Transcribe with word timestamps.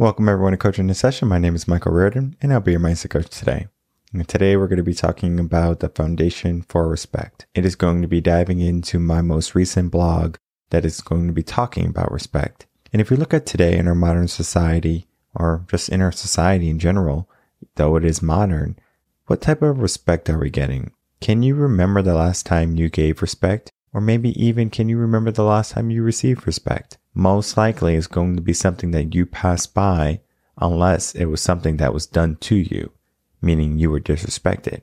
Welcome 0.00 0.30
everyone 0.30 0.52
to 0.52 0.56
Coaching 0.56 0.88
in 0.88 0.94
Session. 0.94 1.28
My 1.28 1.36
name 1.36 1.54
is 1.54 1.68
Michael 1.68 1.92
Reardon 1.92 2.34
and 2.40 2.54
I'll 2.54 2.60
be 2.60 2.70
your 2.70 2.80
mindset 2.80 3.10
coach 3.10 3.28
today. 3.28 3.66
And 4.14 4.26
today 4.26 4.56
we're 4.56 4.66
going 4.66 4.78
to 4.78 4.82
be 4.82 4.94
talking 4.94 5.38
about 5.38 5.80
the 5.80 5.90
foundation 5.90 6.62
for 6.62 6.88
respect. 6.88 7.44
It 7.54 7.66
is 7.66 7.76
going 7.76 8.00
to 8.00 8.08
be 8.08 8.22
diving 8.22 8.60
into 8.60 8.98
my 8.98 9.20
most 9.20 9.54
recent 9.54 9.90
blog 9.90 10.36
that 10.70 10.86
is 10.86 11.02
going 11.02 11.26
to 11.26 11.34
be 11.34 11.42
talking 11.42 11.84
about 11.84 12.10
respect. 12.10 12.64
And 12.94 13.02
if 13.02 13.10
we 13.10 13.18
look 13.18 13.34
at 13.34 13.44
today 13.44 13.76
in 13.76 13.86
our 13.86 13.94
modern 13.94 14.28
society 14.28 15.06
or 15.34 15.66
just 15.68 15.90
in 15.90 16.00
our 16.00 16.12
society 16.12 16.70
in 16.70 16.78
general, 16.78 17.28
though 17.74 17.96
it 17.96 18.04
is 18.06 18.22
modern, 18.22 18.78
what 19.26 19.42
type 19.42 19.60
of 19.60 19.80
respect 19.80 20.30
are 20.30 20.38
we 20.38 20.48
getting? 20.48 20.92
Can 21.20 21.42
you 21.42 21.54
remember 21.54 22.00
the 22.00 22.14
last 22.14 22.46
time 22.46 22.74
you 22.74 22.88
gave 22.88 23.20
respect? 23.20 23.70
Or 23.92 24.00
maybe 24.00 24.30
even 24.42 24.70
can 24.70 24.88
you 24.88 24.98
remember 24.98 25.30
the 25.30 25.44
last 25.44 25.72
time 25.72 25.90
you 25.90 26.02
received 26.02 26.46
respect? 26.46 26.98
most 27.14 27.56
likely 27.56 27.94
is 27.94 28.06
going 28.06 28.36
to 28.36 28.42
be 28.42 28.52
something 28.52 28.92
that 28.92 29.14
you 29.14 29.26
passed 29.26 29.74
by 29.74 30.20
unless 30.58 31.14
it 31.14 31.26
was 31.26 31.40
something 31.40 31.76
that 31.78 31.94
was 31.94 32.06
done 32.06 32.36
to 32.36 32.54
you, 32.54 32.92
meaning 33.40 33.78
you 33.78 33.90
were 33.90 34.00
disrespected. 34.00 34.82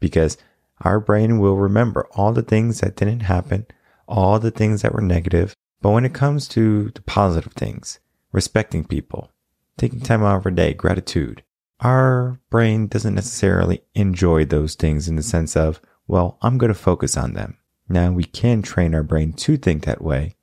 Because 0.00 0.36
our 0.82 1.00
brain 1.00 1.38
will 1.38 1.56
remember 1.56 2.06
all 2.12 2.32
the 2.32 2.42
things 2.42 2.80
that 2.80 2.96
didn't 2.96 3.20
happen, 3.20 3.66
all 4.06 4.38
the 4.38 4.50
things 4.50 4.82
that 4.82 4.92
were 4.92 5.00
negative. 5.00 5.54
But 5.80 5.90
when 5.90 6.04
it 6.04 6.14
comes 6.14 6.48
to 6.48 6.90
the 6.90 7.02
positive 7.02 7.52
things, 7.52 8.00
respecting 8.32 8.84
people, 8.84 9.32
taking 9.78 10.00
time 10.00 10.22
out 10.22 10.36
of 10.36 10.46
our 10.46 10.52
day, 10.52 10.74
gratitude, 10.74 11.42
our 11.80 12.40
brain 12.50 12.88
doesn't 12.88 13.14
necessarily 13.14 13.82
enjoy 13.94 14.44
those 14.44 14.74
things 14.74 15.08
in 15.08 15.16
the 15.16 15.22
sense 15.22 15.56
of, 15.56 15.80
well, 16.06 16.38
I'm 16.42 16.58
going 16.58 16.72
to 16.72 16.78
focus 16.78 17.16
on 17.16 17.34
them. 17.34 17.58
Now 17.88 18.10
we 18.12 18.24
can 18.24 18.62
train 18.62 18.94
our 18.94 19.02
brain 19.02 19.32
to 19.34 19.56
think 19.56 19.84
that 19.84 20.02
way, 20.02 20.34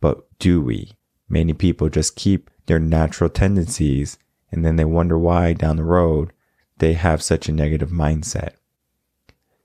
but 0.00 0.26
do 0.38 0.60
we? 0.60 0.92
Many 1.28 1.54
people 1.54 1.88
just 1.88 2.16
keep 2.16 2.50
their 2.66 2.78
natural 2.78 3.30
tendencies 3.30 4.18
and 4.52 4.64
then 4.64 4.76
they 4.76 4.84
wonder 4.84 5.18
why 5.18 5.52
down 5.52 5.76
the 5.76 5.84
road 5.84 6.32
they 6.78 6.94
have 6.94 7.22
such 7.22 7.48
a 7.48 7.52
negative 7.52 7.90
mindset. 7.90 8.54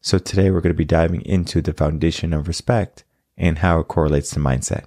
So 0.01 0.19
today 0.19 0.51
we're 0.51 0.61
going 0.61 0.73
to 0.73 0.77
be 0.77 0.85
diving 0.85 1.21
into 1.21 1.61
the 1.61 1.73
foundation 1.73 2.33
of 2.33 2.47
respect 2.47 3.03
and 3.37 3.59
how 3.59 3.79
it 3.79 3.87
correlates 3.87 4.29
to 4.31 4.39
mindset. 4.39 4.85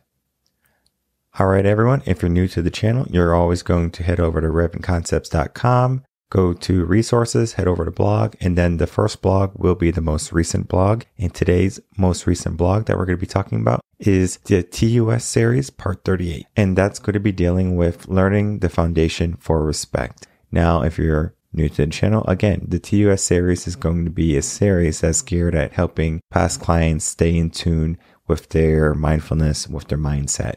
All 1.38 1.48
right, 1.48 1.66
everyone. 1.66 2.02
If 2.06 2.22
you're 2.22 2.30
new 2.30 2.48
to 2.48 2.62
the 2.62 2.70
channel, 2.70 3.06
you're 3.10 3.34
always 3.34 3.62
going 3.62 3.90
to 3.92 4.02
head 4.02 4.20
over 4.20 4.40
to 4.40 4.46
revenconcepts.com 4.46 6.04
go 6.30 6.52
to 6.52 6.84
resources, 6.84 7.54
head 7.54 7.66
over 7.66 7.84
to 7.84 7.90
blog, 7.90 8.34
and 8.40 8.56
then 8.56 8.76
the 8.76 8.86
first 8.86 9.22
blog 9.22 9.52
will 9.54 9.74
be 9.74 9.90
the 9.90 10.00
most 10.00 10.32
recent 10.32 10.68
blog. 10.68 11.04
And 11.18 11.34
today's 11.34 11.80
most 11.96 12.26
recent 12.26 12.56
blog 12.56 12.86
that 12.86 12.96
we're 12.96 13.06
going 13.06 13.18
to 13.18 13.20
be 13.20 13.26
talking 13.26 13.60
about 13.60 13.80
is 13.98 14.38
the 14.44 14.62
TUS 14.62 15.24
series, 15.24 15.70
part 15.70 16.04
38. 16.04 16.46
And 16.56 16.76
that's 16.76 16.98
going 16.98 17.14
to 17.14 17.20
be 17.20 17.32
dealing 17.32 17.76
with 17.76 18.08
learning 18.08 18.60
the 18.60 18.68
foundation 18.68 19.36
for 19.36 19.64
respect. 19.64 20.26
Now, 20.52 20.82
if 20.82 20.98
you're 20.98 21.34
new 21.52 21.68
to 21.68 21.86
the 21.86 21.90
channel, 21.90 22.24
again, 22.26 22.66
the 22.68 22.78
TUS 22.78 23.22
series 23.22 23.66
is 23.66 23.76
going 23.76 24.04
to 24.04 24.10
be 24.10 24.36
a 24.36 24.42
series 24.42 25.00
that's 25.00 25.22
geared 25.22 25.54
at 25.54 25.72
helping 25.72 26.20
past 26.30 26.60
clients 26.60 27.04
stay 27.04 27.36
in 27.36 27.50
tune 27.50 27.98
with 28.26 28.50
their 28.50 28.94
mindfulness, 28.94 29.66
with 29.66 29.88
their 29.88 29.98
mindset. 29.98 30.56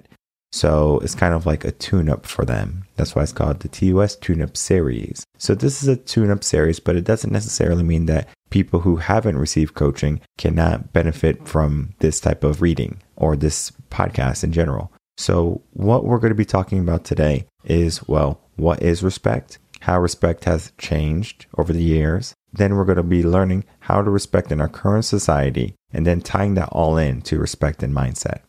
So 0.51 0.99
it's 0.99 1.15
kind 1.15 1.33
of 1.33 1.45
like 1.45 1.63
a 1.63 1.71
tune 1.71 2.09
up 2.09 2.25
for 2.25 2.43
them. 2.43 2.85
That's 2.95 3.15
why 3.15 3.23
it's 3.23 3.31
called 3.31 3.61
the 3.61 3.69
TUS 3.69 4.15
Tune 4.17 4.41
Up 4.41 4.57
Series. 4.57 5.25
So 5.37 5.55
this 5.55 5.81
is 5.81 5.87
a 5.87 5.95
tune 5.95 6.29
up 6.29 6.43
series, 6.43 6.79
but 6.79 6.95
it 6.95 7.05
doesn't 7.05 7.31
necessarily 7.31 7.83
mean 7.83 8.05
that 8.07 8.27
people 8.49 8.81
who 8.81 8.97
haven't 8.97 9.37
received 9.37 9.75
coaching 9.75 10.19
cannot 10.37 10.91
benefit 10.91 11.47
from 11.47 11.93
this 11.99 12.19
type 12.19 12.43
of 12.43 12.61
reading 12.61 13.01
or 13.15 13.35
this 13.35 13.71
podcast 13.89 14.43
in 14.43 14.51
general. 14.51 14.91
So 15.17 15.61
what 15.71 16.03
we're 16.03 16.19
going 16.19 16.31
to 16.31 16.35
be 16.35 16.45
talking 16.45 16.79
about 16.79 17.05
today 17.05 17.47
is, 17.63 18.07
well, 18.07 18.41
what 18.55 18.81
is 18.83 19.03
respect? 19.03 19.57
How 19.81 19.99
respect 19.99 20.45
has 20.45 20.73
changed 20.77 21.45
over 21.57 21.71
the 21.71 21.81
years. 21.81 22.33
Then 22.53 22.75
we're 22.75 22.85
going 22.85 22.97
to 22.97 23.03
be 23.03 23.23
learning 23.23 23.63
how 23.79 24.01
to 24.01 24.09
respect 24.09 24.51
in 24.51 24.59
our 24.59 24.67
current 24.67 25.05
society 25.05 25.75
and 25.93 26.05
then 26.05 26.21
tying 26.21 26.55
that 26.55 26.69
all 26.71 26.97
in 26.97 27.21
to 27.23 27.39
respect 27.39 27.81
and 27.81 27.95
mindset. 27.95 28.41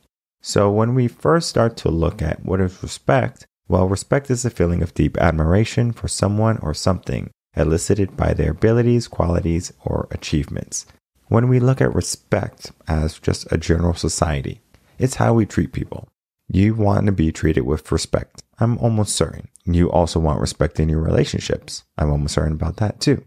So 0.45 0.71
when 0.73 0.97
we 0.97 1.07
first 1.07 1.49
start 1.49 1.77
to 1.79 1.89
look 1.89 2.21
at 2.21 2.45
what 2.45 2.61
is 2.61 2.83
respect, 2.83 3.47
well, 3.69 3.89
respect 3.89 4.29
is 4.29 4.45
a 4.45 4.51
feeling 4.51 4.83
of 4.83 4.93
deep 4.93 5.17
admiration 5.19 5.93
for 5.93 6.09
someone 6.09 6.59
or 6.59 6.75
something 6.75 7.31
elicited 7.57 8.17
by 8.17 8.35
their 8.35 8.51
abilities, 8.51 9.07
qualities, 9.07 9.73
or 9.85 10.09
achievements. 10.11 10.85
When 11.29 11.49
we 11.49 11.61
look 11.61 11.81
at 11.81 11.95
respect 11.95 12.73
as 12.89 13.21
just 13.21 13.51
a 13.53 13.57
general 13.57 13.95
society, 13.95 14.61
it's 14.99 15.15
how 15.15 15.33
we 15.33 15.47
treat 15.47 15.73
people. 15.73 16.09
You 16.49 16.75
want 16.75 17.07
to 17.07 17.13
be 17.13 17.31
treated 17.31 17.63
with 17.63 17.93
respect. 17.93 18.43
I'm 18.59 18.79
almost 18.79 19.15
certain. 19.15 19.49
You 19.65 19.93
also 19.93 20.19
want 20.19 20.41
respect 20.41 20.81
in 20.81 20.89
your 20.89 21.01
relationships. 21.01 21.85
I'm 21.97 22.11
almost 22.11 22.35
certain 22.35 22.53
about 22.55 22.79
that 22.79 23.01
too. 23.01 23.25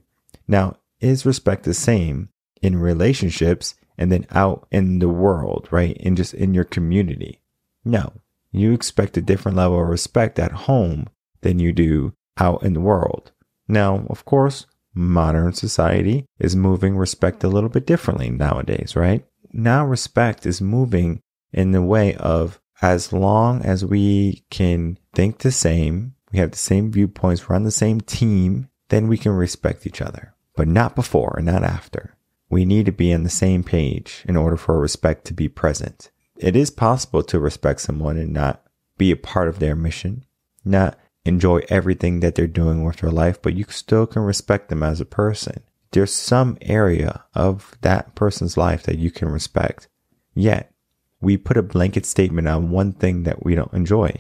Now, 0.50 0.78
is 1.00 1.26
respect 1.26 1.64
the 1.64 1.74
same 1.74 2.30
in 2.62 2.78
relationships 2.78 3.76
and 3.98 4.12
then 4.12 4.26
out 4.32 4.68
in 4.72 5.00
the 5.00 5.10
world, 5.10 5.68
right? 5.72 5.98
And 6.04 6.18
just 6.18 6.34
in 6.34 6.54
your 6.54 6.64
community. 6.64 7.42
No, 7.84 8.14
you 8.52 8.74
expect 8.74 9.18
a 9.18 9.22
different 9.22 9.58
level 9.58 9.82
of 9.82 9.88
respect 9.88 10.40
at 10.40 10.52
home 10.52 11.08
than 11.42 11.60
you 11.60 11.72
do 11.72 12.14
out 12.38 12.64
in 12.64 12.74
the 12.74 12.82
world. 12.82 13.32
Now, 13.68 14.06
of 14.10 14.26
course, 14.26 14.66
modern 14.94 15.54
society 15.54 16.26
is 16.40 16.56
moving 16.56 16.98
respect 16.98 17.44
a 17.44 17.50
little 17.50 17.70
bit 17.70 17.86
differently 17.86 18.30
nowadays, 18.30 18.96
right? 18.96 19.26
Now, 19.52 19.86
respect 19.86 20.46
is 20.46 20.62
moving 20.62 21.22
in 21.54 21.72
the 21.72 21.82
way 21.82 22.16
of 22.16 22.60
as 22.82 23.14
long 23.14 23.62
as 23.62 23.86
we 23.86 24.44
can 24.50 24.98
think 25.14 25.40
the 25.40 25.52
same, 25.52 26.16
we 26.32 26.40
have 26.40 26.52
the 26.52 26.58
same 26.58 26.92
viewpoints, 26.92 27.48
we're 27.48 27.56
on 27.56 27.64
the 27.64 27.72
same 27.72 28.02
team, 28.02 28.70
then 28.90 29.08
we 29.08 29.18
can 29.18 29.32
respect 29.32 29.88
each 29.88 30.02
other, 30.02 30.34
but 30.56 30.68
not 30.68 30.96
before 30.96 31.36
and 31.38 31.46
not 31.46 31.64
after. 31.64 32.16
We 32.56 32.64
need 32.64 32.86
to 32.86 32.94
be 32.94 33.14
on 33.14 33.24
the 33.24 33.30
same 33.30 33.66
page 33.66 34.24
in 34.30 34.38
order 34.38 34.56
for 34.56 34.80
respect 34.80 35.26
to 35.26 35.34
be 35.34 35.50
present. 35.50 36.10
It 36.38 36.56
is 36.56 36.70
possible 36.70 37.22
to 37.24 37.38
respect 37.38 37.82
someone 37.82 38.16
and 38.16 38.32
not 38.32 38.64
be 38.98 39.12
a 39.12 39.18
part 39.18 39.50
of 39.50 39.60
their 39.60 39.76
mission, 39.76 40.24
not 40.64 40.98
enjoy 41.26 41.64
everything 41.68 42.22
that 42.22 42.36
they're 42.36 42.48
doing 42.48 42.86
with 42.86 43.00
their 43.00 43.12
life, 43.12 43.42
but 43.42 43.56
you 43.56 43.66
still 43.68 44.08
can 44.08 44.22
respect 44.22 44.70
them 44.70 44.84
as 44.84 45.02
a 45.02 45.06
person. 45.06 45.64
There's 45.92 46.14
some 46.14 46.58
area 46.62 47.26
of 47.34 47.78
that 47.82 48.16
person's 48.16 48.56
life 48.56 48.84
that 48.84 49.00
you 49.00 49.12
can 49.12 49.28
respect. 49.28 49.90
Yet, 50.34 50.72
we 51.20 51.36
put 51.36 51.58
a 51.58 51.62
blanket 51.62 52.06
statement 52.06 52.48
on 52.48 52.70
one 52.70 52.94
thing 52.94 53.24
that 53.24 53.44
we 53.44 53.56
don't 53.56 53.74
enjoy. 53.74 54.14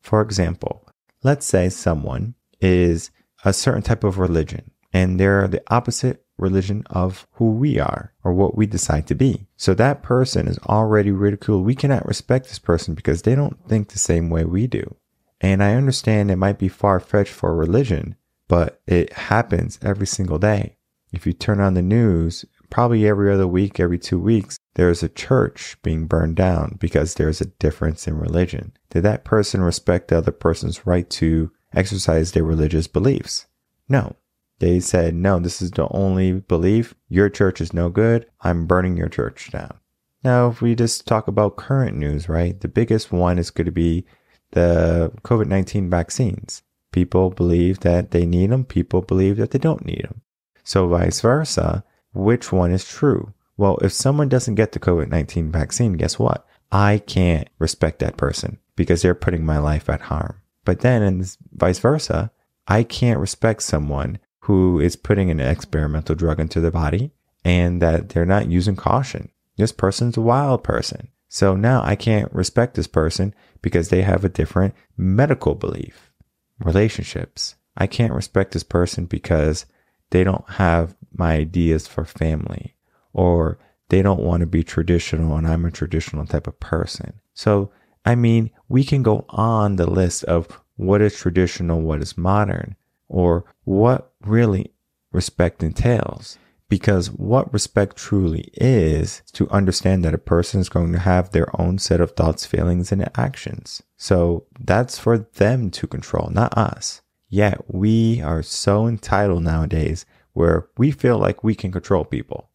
For 0.00 0.22
example, 0.22 0.88
let's 1.22 1.44
say 1.44 1.68
someone 1.68 2.36
is 2.58 3.10
a 3.44 3.52
certain 3.52 3.82
type 3.82 4.02
of 4.02 4.16
religion 4.16 4.70
and 4.94 5.20
they're 5.20 5.46
the 5.46 5.62
opposite 5.68 6.24
religion 6.42 6.82
of 6.90 7.26
who 7.32 7.52
we 7.52 7.78
are 7.78 8.12
or 8.22 8.32
what 8.32 8.56
we 8.56 8.66
decide 8.66 9.06
to 9.06 9.14
be. 9.14 9.46
So 9.56 9.72
that 9.74 10.02
person 10.02 10.46
is 10.48 10.58
already 10.68 11.10
ridiculed. 11.10 11.64
We 11.64 11.74
cannot 11.74 12.06
respect 12.06 12.48
this 12.48 12.58
person 12.58 12.94
because 12.94 13.22
they 13.22 13.34
don't 13.34 13.58
think 13.68 13.88
the 13.88 13.98
same 13.98 14.28
way 14.28 14.44
we 14.44 14.66
do. 14.66 14.96
And 15.40 15.62
I 15.62 15.74
understand 15.74 16.30
it 16.30 16.36
might 16.36 16.58
be 16.58 16.68
far 16.68 17.00
fetched 17.00 17.32
for 17.32 17.54
religion, 17.54 18.16
but 18.48 18.80
it 18.86 19.12
happens 19.12 19.78
every 19.82 20.06
single 20.06 20.38
day. 20.38 20.76
If 21.12 21.26
you 21.26 21.32
turn 21.32 21.60
on 21.60 21.74
the 21.74 21.82
news, 21.82 22.44
probably 22.70 23.06
every 23.06 23.32
other 23.32 23.46
week, 23.46 23.78
every 23.78 23.98
two 23.98 24.18
weeks, 24.18 24.58
there's 24.74 25.02
a 25.02 25.08
church 25.08 25.76
being 25.82 26.06
burned 26.06 26.36
down 26.36 26.76
because 26.80 27.14
there's 27.14 27.40
a 27.40 27.46
difference 27.46 28.08
in 28.08 28.18
religion. 28.18 28.72
Did 28.90 29.02
that 29.02 29.24
person 29.24 29.60
respect 29.60 30.08
the 30.08 30.18
other 30.18 30.32
person's 30.32 30.86
right 30.86 31.08
to 31.10 31.50
exercise 31.74 32.32
their 32.32 32.44
religious 32.44 32.86
beliefs? 32.86 33.46
No. 33.88 34.16
They 34.62 34.78
said, 34.78 35.16
no, 35.16 35.40
this 35.40 35.60
is 35.60 35.72
the 35.72 35.88
only 35.90 36.34
belief. 36.34 36.94
Your 37.08 37.28
church 37.28 37.60
is 37.60 37.72
no 37.72 37.88
good. 37.88 38.26
I'm 38.42 38.66
burning 38.66 38.96
your 38.96 39.08
church 39.08 39.50
down. 39.50 39.74
Now, 40.22 40.46
if 40.50 40.62
we 40.62 40.76
just 40.76 41.04
talk 41.04 41.26
about 41.26 41.56
current 41.56 41.96
news, 41.96 42.28
right? 42.28 42.60
The 42.60 42.68
biggest 42.68 43.10
one 43.10 43.40
is 43.40 43.50
going 43.50 43.64
to 43.64 43.72
be 43.72 44.04
the 44.52 45.10
COVID 45.24 45.48
19 45.48 45.90
vaccines. 45.90 46.62
People 46.92 47.30
believe 47.30 47.80
that 47.80 48.12
they 48.12 48.24
need 48.24 48.50
them. 48.50 48.64
People 48.64 49.02
believe 49.02 49.36
that 49.38 49.50
they 49.50 49.58
don't 49.58 49.84
need 49.84 50.04
them. 50.04 50.20
So 50.62 50.86
vice 50.86 51.20
versa. 51.20 51.82
Which 52.14 52.52
one 52.52 52.70
is 52.70 52.86
true? 52.86 53.34
Well, 53.56 53.78
if 53.82 53.92
someone 53.92 54.28
doesn't 54.28 54.54
get 54.54 54.70
the 54.70 54.78
COVID 54.78 55.08
19 55.08 55.50
vaccine, 55.50 55.94
guess 55.94 56.20
what? 56.20 56.46
I 56.70 56.98
can't 56.98 57.48
respect 57.58 57.98
that 57.98 58.16
person 58.16 58.60
because 58.76 59.02
they're 59.02 59.16
putting 59.16 59.44
my 59.44 59.58
life 59.58 59.90
at 59.90 60.02
harm. 60.02 60.40
But 60.64 60.82
then, 60.82 61.02
and 61.02 61.36
vice 61.52 61.80
versa, 61.80 62.30
I 62.68 62.84
can't 62.84 63.18
respect 63.18 63.64
someone 63.64 64.20
who 64.42 64.80
is 64.80 64.96
putting 64.96 65.30
an 65.30 65.40
experimental 65.40 66.14
drug 66.14 66.40
into 66.40 66.60
the 66.60 66.70
body 66.70 67.12
and 67.44 67.80
that 67.80 68.08
they're 68.08 68.26
not 68.26 68.48
using 68.48 68.74
caution. 68.74 69.28
This 69.56 69.72
person's 69.72 70.16
a 70.16 70.20
wild 70.20 70.64
person. 70.64 71.08
So 71.28 71.54
now 71.54 71.82
I 71.84 71.94
can't 71.94 72.32
respect 72.32 72.74
this 72.74 72.88
person 72.88 73.34
because 73.62 73.88
they 73.88 74.02
have 74.02 74.24
a 74.24 74.28
different 74.28 74.74
medical 74.96 75.54
belief. 75.54 76.12
Relationships. 76.58 77.54
I 77.76 77.86
can't 77.86 78.12
respect 78.12 78.52
this 78.52 78.64
person 78.64 79.06
because 79.06 79.64
they 80.10 80.24
don't 80.24 80.48
have 80.50 80.96
my 81.14 81.34
ideas 81.34 81.86
for 81.86 82.04
family 82.04 82.76
or 83.12 83.58
they 83.90 84.02
don't 84.02 84.22
want 84.22 84.40
to 84.40 84.46
be 84.46 84.64
traditional 84.64 85.36
and 85.36 85.46
I'm 85.46 85.64
a 85.64 85.70
traditional 85.70 86.26
type 86.26 86.48
of 86.48 86.58
person. 86.58 87.20
So, 87.32 87.70
I 88.04 88.16
mean, 88.16 88.50
we 88.68 88.82
can 88.82 89.04
go 89.04 89.24
on 89.28 89.76
the 89.76 89.88
list 89.88 90.24
of 90.24 90.60
what 90.76 91.00
is 91.00 91.16
traditional, 91.16 91.80
what 91.80 92.02
is 92.02 92.18
modern, 92.18 92.74
or 93.08 93.44
what 93.64 94.11
really 94.26 94.72
respect 95.12 95.62
entails. 95.62 96.38
Because 96.68 97.10
what 97.10 97.52
respect 97.52 97.96
truly 97.96 98.48
is, 98.54 99.22
to 99.34 99.48
understand 99.50 100.02
that 100.04 100.14
a 100.14 100.18
person 100.18 100.58
is 100.58 100.70
going 100.70 100.92
to 100.92 100.98
have 100.98 101.30
their 101.30 101.48
own 101.60 101.76
set 101.78 102.00
of 102.00 102.12
thoughts, 102.12 102.46
feelings, 102.46 102.90
and 102.90 103.10
actions. 103.14 103.82
So 103.98 104.46
that's 104.58 104.98
for 104.98 105.18
them 105.18 105.70
to 105.72 105.86
control, 105.86 106.30
not 106.32 106.56
us. 106.56 107.02
Yet 107.28 107.62
we 107.68 108.22
are 108.22 108.42
so 108.42 108.86
entitled 108.86 109.42
nowadays 109.42 110.06
where 110.32 110.68
we 110.78 110.90
feel 110.90 111.18
like 111.18 111.44
we 111.44 111.54
can 111.54 111.72
control 111.72 112.06
people. 112.06 112.48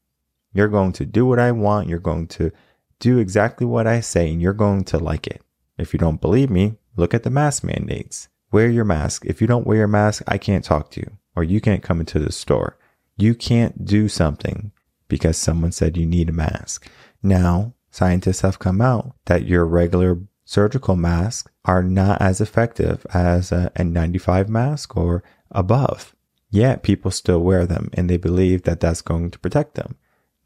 You're 0.52 0.68
going 0.68 0.94
to 0.94 1.06
do 1.06 1.28
what 1.28 1.38
I 1.38 1.52
want. 1.52 1.88
You're 1.88 2.00
going 2.00 2.26
to 2.28 2.52
do 3.00 3.20
exactly 3.20 3.68
what 3.68 3.86
I 3.86 4.00
say 4.00 4.32
and 4.32 4.42
you're 4.42 4.54
going 4.54 4.84
to 4.86 4.98
like 4.98 5.28
it. 5.28 5.44
If 5.78 5.94
you 5.94 6.00
don't 6.00 6.22
believe 6.22 6.50
me, 6.50 6.78
look 6.96 7.14
at 7.14 7.22
the 7.22 7.30
mask 7.30 7.64
mandates. 7.64 8.30
Wear 8.52 8.68
your 8.68 8.86
mask. 8.86 9.26
If 9.26 9.42
you 9.42 9.48
don't 9.48 9.68
wear 9.68 9.78
your 9.78 9.88
mask, 9.88 10.24
I 10.28 10.40
can't 10.40 10.64
talk 10.64 10.90
to 10.92 11.02
you 11.02 11.18
or 11.38 11.44
you 11.44 11.62
can't 11.62 11.84
come 11.84 12.00
into 12.00 12.18
the 12.18 12.32
store. 12.32 12.80
You 13.16 13.36
can't 13.36 13.86
do 13.86 14.10
something 14.10 14.72
because 15.08 15.38
someone 15.38 15.72
said 15.72 15.96
you 15.96 16.08
need 16.08 16.30
a 16.30 16.34
mask. 16.34 16.90
Now, 17.22 17.76
scientists 17.92 18.42
have 18.42 18.58
come 18.58 18.82
out 18.82 19.16
that 19.26 19.46
your 19.46 19.64
regular 19.66 20.20
surgical 20.46 20.96
masks 20.96 21.48
are 21.64 21.84
not 21.84 22.20
as 22.20 22.42
effective 22.42 23.06
as 23.14 23.52
a 23.52 23.72
N95 23.76 24.50
mask 24.50 24.98
or 24.98 25.24
above. 25.52 26.16
Yet 26.50 26.82
people 26.82 27.12
still 27.12 27.40
wear 27.40 27.68
them 27.68 27.92
and 27.94 28.10
they 28.10 28.18
believe 28.18 28.64
that 28.64 28.80
that's 28.80 29.02
going 29.04 29.30
to 29.30 29.40
protect 29.40 29.76
them. 29.76 29.96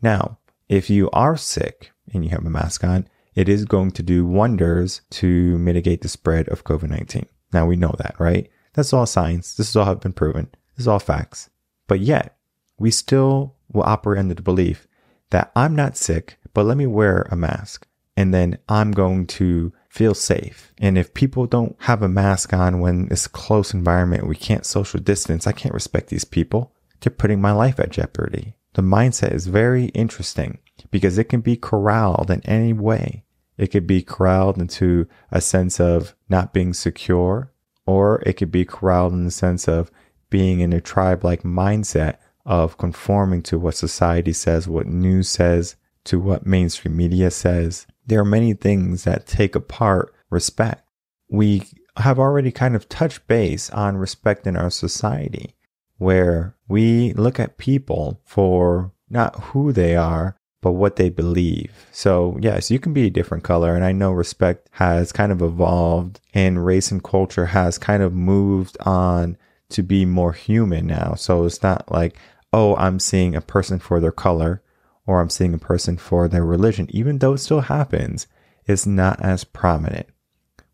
Now, 0.01 0.39
if 0.67 0.89
you 0.89 1.09
are 1.11 1.37
sick 1.37 1.93
and 2.13 2.25
you 2.25 2.31
have 2.31 2.45
a 2.45 2.49
mask 2.49 2.83
on, 2.83 3.07
it 3.33 3.47
is 3.47 3.63
going 3.63 3.91
to 3.91 4.03
do 4.03 4.25
wonders 4.25 5.03
to 5.11 5.57
mitigate 5.57 6.01
the 6.01 6.09
spread 6.09 6.49
of 6.49 6.65
COVID 6.65 6.89
19. 6.89 7.27
Now 7.53 7.65
we 7.65 7.77
know 7.77 7.95
that, 7.97 8.15
right? 8.19 8.49
That's 8.73 8.91
all 8.91 9.05
science. 9.05 9.53
This 9.53 9.69
is 9.69 9.75
all 9.77 9.95
been 9.95 10.11
proven. 10.11 10.49
This 10.81 10.85
is 10.85 10.87
all 10.87 10.97
facts. 10.97 11.51
But 11.87 11.99
yet, 11.99 12.37
we 12.79 12.89
still 12.89 13.53
will 13.71 13.83
operate 13.83 14.17
under 14.17 14.33
the 14.33 14.41
belief 14.41 14.87
that 15.29 15.51
I'm 15.55 15.75
not 15.75 15.95
sick, 15.95 16.39
but 16.55 16.65
let 16.65 16.75
me 16.75 16.87
wear 16.87 17.27
a 17.29 17.35
mask 17.35 17.85
and 18.17 18.33
then 18.33 18.57
I'm 18.67 18.91
going 18.91 19.27
to 19.27 19.73
feel 19.89 20.15
safe. 20.15 20.73
And 20.79 20.97
if 20.97 21.13
people 21.13 21.45
don't 21.45 21.75
have 21.81 22.01
a 22.01 22.09
mask 22.09 22.51
on 22.51 22.79
when 22.79 23.09
it's 23.11 23.27
a 23.27 23.29
close 23.29 23.75
environment, 23.75 24.25
we 24.25 24.35
can't 24.35 24.65
social 24.65 24.99
distance, 24.99 25.45
I 25.45 25.51
can't 25.51 25.75
respect 25.75 26.07
these 26.07 26.25
people. 26.25 26.73
They're 26.99 27.11
putting 27.11 27.39
my 27.39 27.51
life 27.51 27.79
at 27.79 27.91
jeopardy. 27.91 28.55
The 28.73 28.81
mindset 28.81 29.35
is 29.35 29.45
very 29.45 29.89
interesting 29.89 30.57
because 30.89 31.19
it 31.19 31.25
can 31.25 31.41
be 31.41 31.57
corralled 31.57 32.31
in 32.31 32.41
any 32.45 32.73
way. 32.73 33.23
It 33.55 33.67
could 33.67 33.85
be 33.85 34.01
corralled 34.01 34.57
into 34.57 35.07
a 35.29 35.41
sense 35.41 35.79
of 35.79 36.15
not 36.27 36.53
being 36.53 36.73
secure, 36.73 37.51
or 37.85 38.23
it 38.25 38.33
could 38.33 38.51
be 38.51 38.65
corralled 38.65 39.13
in 39.13 39.25
the 39.25 39.31
sense 39.31 39.67
of 39.67 39.91
being 40.31 40.61
in 40.61 40.73
a 40.73 40.81
tribe 40.81 41.23
like 41.23 41.43
mindset 41.43 42.17
of 42.43 42.79
conforming 42.79 43.43
to 43.43 43.59
what 43.59 43.75
society 43.75 44.33
says, 44.33 44.67
what 44.67 44.87
news 44.87 45.29
says, 45.29 45.75
to 46.05 46.19
what 46.19 46.47
mainstream 46.47 46.97
media 46.97 47.29
says. 47.29 47.85
There 48.07 48.19
are 48.19 48.25
many 48.25 48.53
things 48.53 49.03
that 49.03 49.27
take 49.27 49.53
apart 49.53 50.11
respect. 50.31 50.83
We 51.29 51.63
have 51.97 52.17
already 52.17 52.51
kind 52.51 52.75
of 52.75 52.89
touched 52.89 53.27
base 53.27 53.69
on 53.69 53.97
respect 53.97 54.47
in 54.47 54.57
our 54.57 54.71
society, 54.71 55.55
where 55.97 56.55
we 56.67 57.13
look 57.13 57.39
at 57.39 57.59
people 57.59 58.19
for 58.25 58.91
not 59.09 59.35
who 59.43 59.71
they 59.71 59.95
are, 59.95 60.35
but 60.61 60.71
what 60.71 60.95
they 60.95 61.09
believe. 61.09 61.87
So, 61.91 62.37
yes, 62.39 62.71
you 62.71 62.79
can 62.79 62.93
be 62.93 63.07
a 63.07 63.11
different 63.11 63.43
color. 63.43 63.75
And 63.75 63.83
I 63.83 63.91
know 63.91 64.11
respect 64.11 64.69
has 64.73 65.11
kind 65.11 65.31
of 65.31 65.41
evolved 65.41 66.21
and 66.33 66.65
race 66.65 66.91
and 66.91 67.03
culture 67.03 67.47
has 67.47 67.77
kind 67.77 68.01
of 68.01 68.13
moved 68.13 68.77
on 68.81 69.37
to 69.71 69.83
be 69.83 70.05
more 70.05 70.33
human 70.33 70.87
now. 70.87 71.15
So 71.15 71.45
it's 71.45 71.63
not 71.63 71.91
like, 71.91 72.17
oh, 72.53 72.75
I'm 72.75 72.99
seeing 72.99 73.35
a 73.35 73.41
person 73.41 73.79
for 73.79 73.99
their 73.99 74.11
color 74.11 74.61
or 75.05 75.19
I'm 75.19 75.29
seeing 75.29 75.53
a 75.53 75.59
person 75.59 75.97
for 75.97 76.27
their 76.27 76.45
religion, 76.45 76.87
even 76.89 77.17
though 77.17 77.33
it 77.33 77.39
still 77.39 77.61
happens, 77.61 78.27
it's 78.65 78.85
not 78.85 79.19
as 79.21 79.43
prominent. 79.43 80.07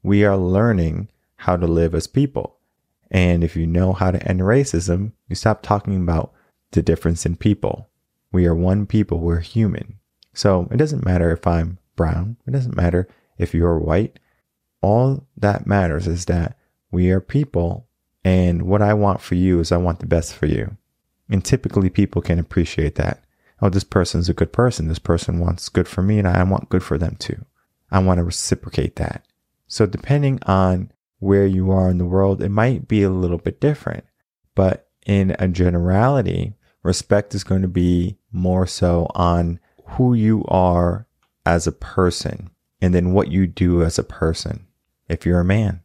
We 0.03 0.25
are 0.25 0.37
learning 0.37 1.09
how 1.37 1.57
to 1.57 1.67
live 1.67 1.95
as 1.95 2.07
people. 2.07 2.57
And 3.09 3.43
if 3.43 3.55
you 3.55 3.65
know 3.65 3.93
how 3.93 4.11
to 4.11 4.27
end 4.27 4.41
racism, 4.41 5.13
you 5.27 5.35
stop 5.35 5.61
talking 5.61 5.95
about 5.95 6.33
the 6.71 6.81
difference 6.81 7.25
in 7.25 7.37
people. 7.37 7.89
We 8.31 8.45
are 8.45 8.55
one 8.55 8.85
people, 8.85 9.19
we're 9.19 9.39
human. 9.39 9.99
So 10.33 10.67
it 10.71 10.77
doesn't 10.77 11.05
matter 11.05 11.31
if 11.31 11.47
I'm 11.47 11.79
brown, 11.95 12.37
it 12.45 12.51
doesn't 12.51 12.75
matter 12.75 13.07
if 13.37 13.53
you're 13.53 13.79
white. 13.79 14.19
All 14.81 15.25
that 15.37 15.65
matters 15.65 16.07
is 16.07 16.25
that 16.25 16.57
we 16.91 17.09
are 17.09 17.21
people 17.21 17.86
and 18.27 18.63
what 18.63 18.81
I 18.81 18.93
want 18.93 19.21
for 19.21 19.35
you 19.35 19.61
is 19.61 19.71
I 19.71 19.77
want 19.77 20.01
the 20.01 20.05
best 20.05 20.33
for 20.33 20.47
you. 20.47 20.75
And 21.29 21.45
typically 21.45 21.89
people 21.89 22.21
can 22.21 22.39
appreciate 22.39 22.95
that. 22.95 23.23
Oh, 23.61 23.69
this 23.69 23.85
person's 23.85 24.27
a 24.27 24.33
good 24.33 24.51
person. 24.51 24.89
This 24.89 24.99
person 24.99 25.39
wants 25.39 25.69
good 25.69 25.87
for 25.87 26.01
me 26.01 26.19
and 26.19 26.27
I 26.27 26.43
want 26.43 26.67
good 26.67 26.83
for 26.83 26.97
them 26.97 27.15
too. 27.19 27.45
I 27.89 27.99
want 27.99 28.17
to 28.17 28.25
reciprocate 28.25 28.97
that. 28.97 29.25
So 29.67 29.85
depending 29.85 30.41
on 30.45 30.91
where 31.19 31.47
you 31.47 31.71
are 31.71 31.89
in 31.89 31.99
the 31.99 32.05
world, 32.05 32.41
it 32.41 32.49
might 32.49 32.89
be 32.89 33.01
a 33.01 33.09
little 33.09 33.37
bit 33.37 33.61
different. 33.61 34.03
But 34.55 34.89
in 35.05 35.33
a 35.39 35.47
generality, 35.47 36.55
respect 36.83 37.33
is 37.33 37.45
going 37.45 37.61
to 37.61 37.69
be 37.69 38.17
more 38.33 38.67
so 38.67 39.07
on 39.15 39.57
who 39.91 40.13
you 40.13 40.43
are 40.49 41.07
as 41.45 41.65
a 41.65 41.71
person 41.71 42.49
and 42.81 42.93
then 42.93 43.13
what 43.13 43.29
you 43.29 43.47
do 43.47 43.83
as 43.83 43.97
a 43.97 44.03
person. 44.03 44.67
If 45.07 45.25
you're 45.25 45.39
a 45.39 45.45
man, 45.45 45.79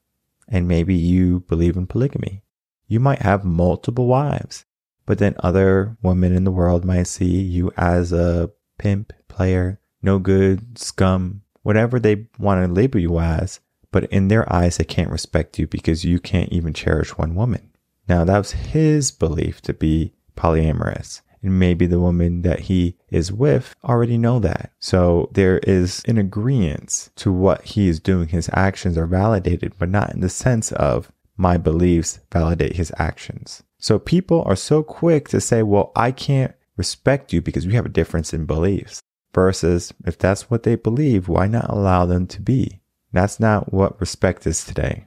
and 0.52 0.68
maybe 0.68 0.94
you 0.94 1.40
believe 1.48 1.76
in 1.76 1.86
polygamy. 1.86 2.42
You 2.86 3.00
might 3.00 3.22
have 3.22 3.42
multiple 3.42 4.06
wives, 4.06 4.66
but 5.06 5.18
then 5.18 5.34
other 5.40 5.96
women 6.02 6.36
in 6.36 6.44
the 6.44 6.50
world 6.50 6.84
might 6.84 7.04
see 7.04 7.40
you 7.40 7.72
as 7.76 8.12
a 8.12 8.50
pimp, 8.78 9.14
player, 9.28 9.80
no 10.02 10.18
good, 10.18 10.78
scum, 10.78 11.42
whatever 11.62 11.98
they 11.98 12.26
want 12.38 12.64
to 12.64 12.72
label 12.72 13.00
you 13.00 13.18
as. 13.18 13.60
But 13.90 14.04
in 14.04 14.28
their 14.28 14.50
eyes, 14.52 14.76
they 14.76 14.84
can't 14.84 15.10
respect 15.10 15.58
you 15.58 15.66
because 15.66 16.04
you 16.04 16.20
can't 16.20 16.52
even 16.52 16.74
cherish 16.74 17.16
one 17.16 17.34
woman. 17.34 17.70
Now, 18.08 18.24
that 18.24 18.38
was 18.38 18.52
his 18.52 19.10
belief 19.10 19.60
to 19.62 19.72
be 19.72 20.12
polyamorous 20.36 21.22
and 21.42 21.58
maybe 21.58 21.86
the 21.86 22.00
woman 22.00 22.42
that 22.42 22.60
he 22.60 22.96
is 23.10 23.32
with 23.32 23.74
already 23.84 24.18
know 24.18 24.38
that. 24.40 24.72
So 24.78 25.28
there 25.32 25.58
is 25.58 26.02
an 26.06 26.18
agreement 26.18 27.10
to 27.16 27.32
what 27.32 27.64
he 27.64 27.88
is 27.88 28.00
doing. 28.00 28.28
His 28.28 28.50
actions 28.52 28.96
are 28.96 29.06
validated, 29.06 29.74
but 29.78 29.88
not 29.88 30.12
in 30.12 30.20
the 30.20 30.28
sense 30.28 30.72
of 30.72 31.10
my 31.36 31.56
beliefs 31.56 32.20
validate 32.30 32.76
his 32.76 32.92
actions. 32.98 33.62
So 33.78 33.98
people 33.98 34.42
are 34.46 34.56
so 34.56 34.82
quick 34.82 35.28
to 35.28 35.40
say, 35.40 35.62
well, 35.62 35.92
I 35.96 36.12
can't 36.12 36.54
respect 36.76 37.32
you 37.32 37.40
because 37.40 37.66
we 37.66 37.74
have 37.74 37.86
a 37.86 37.90
difference 37.90 38.32
in 38.32 38.46
beliefs. 38.46 39.02
Versus 39.34 39.94
if 40.04 40.18
that's 40.18 40.50
what 40.50 40.62
they 40.62 40.74
believe, 40.74 41.26
why 41.26 41.46
not 41.46 41.70
allow 41.70 42.04
them 42.04 42.26
to 42.28 42.40
be? 42.40 42.80
That's 43.12 43.40
not 43.40 43.72
what 43.72 43.98
respect 44.00 44.46
is 44.46 44.64
today. 44.64 45.06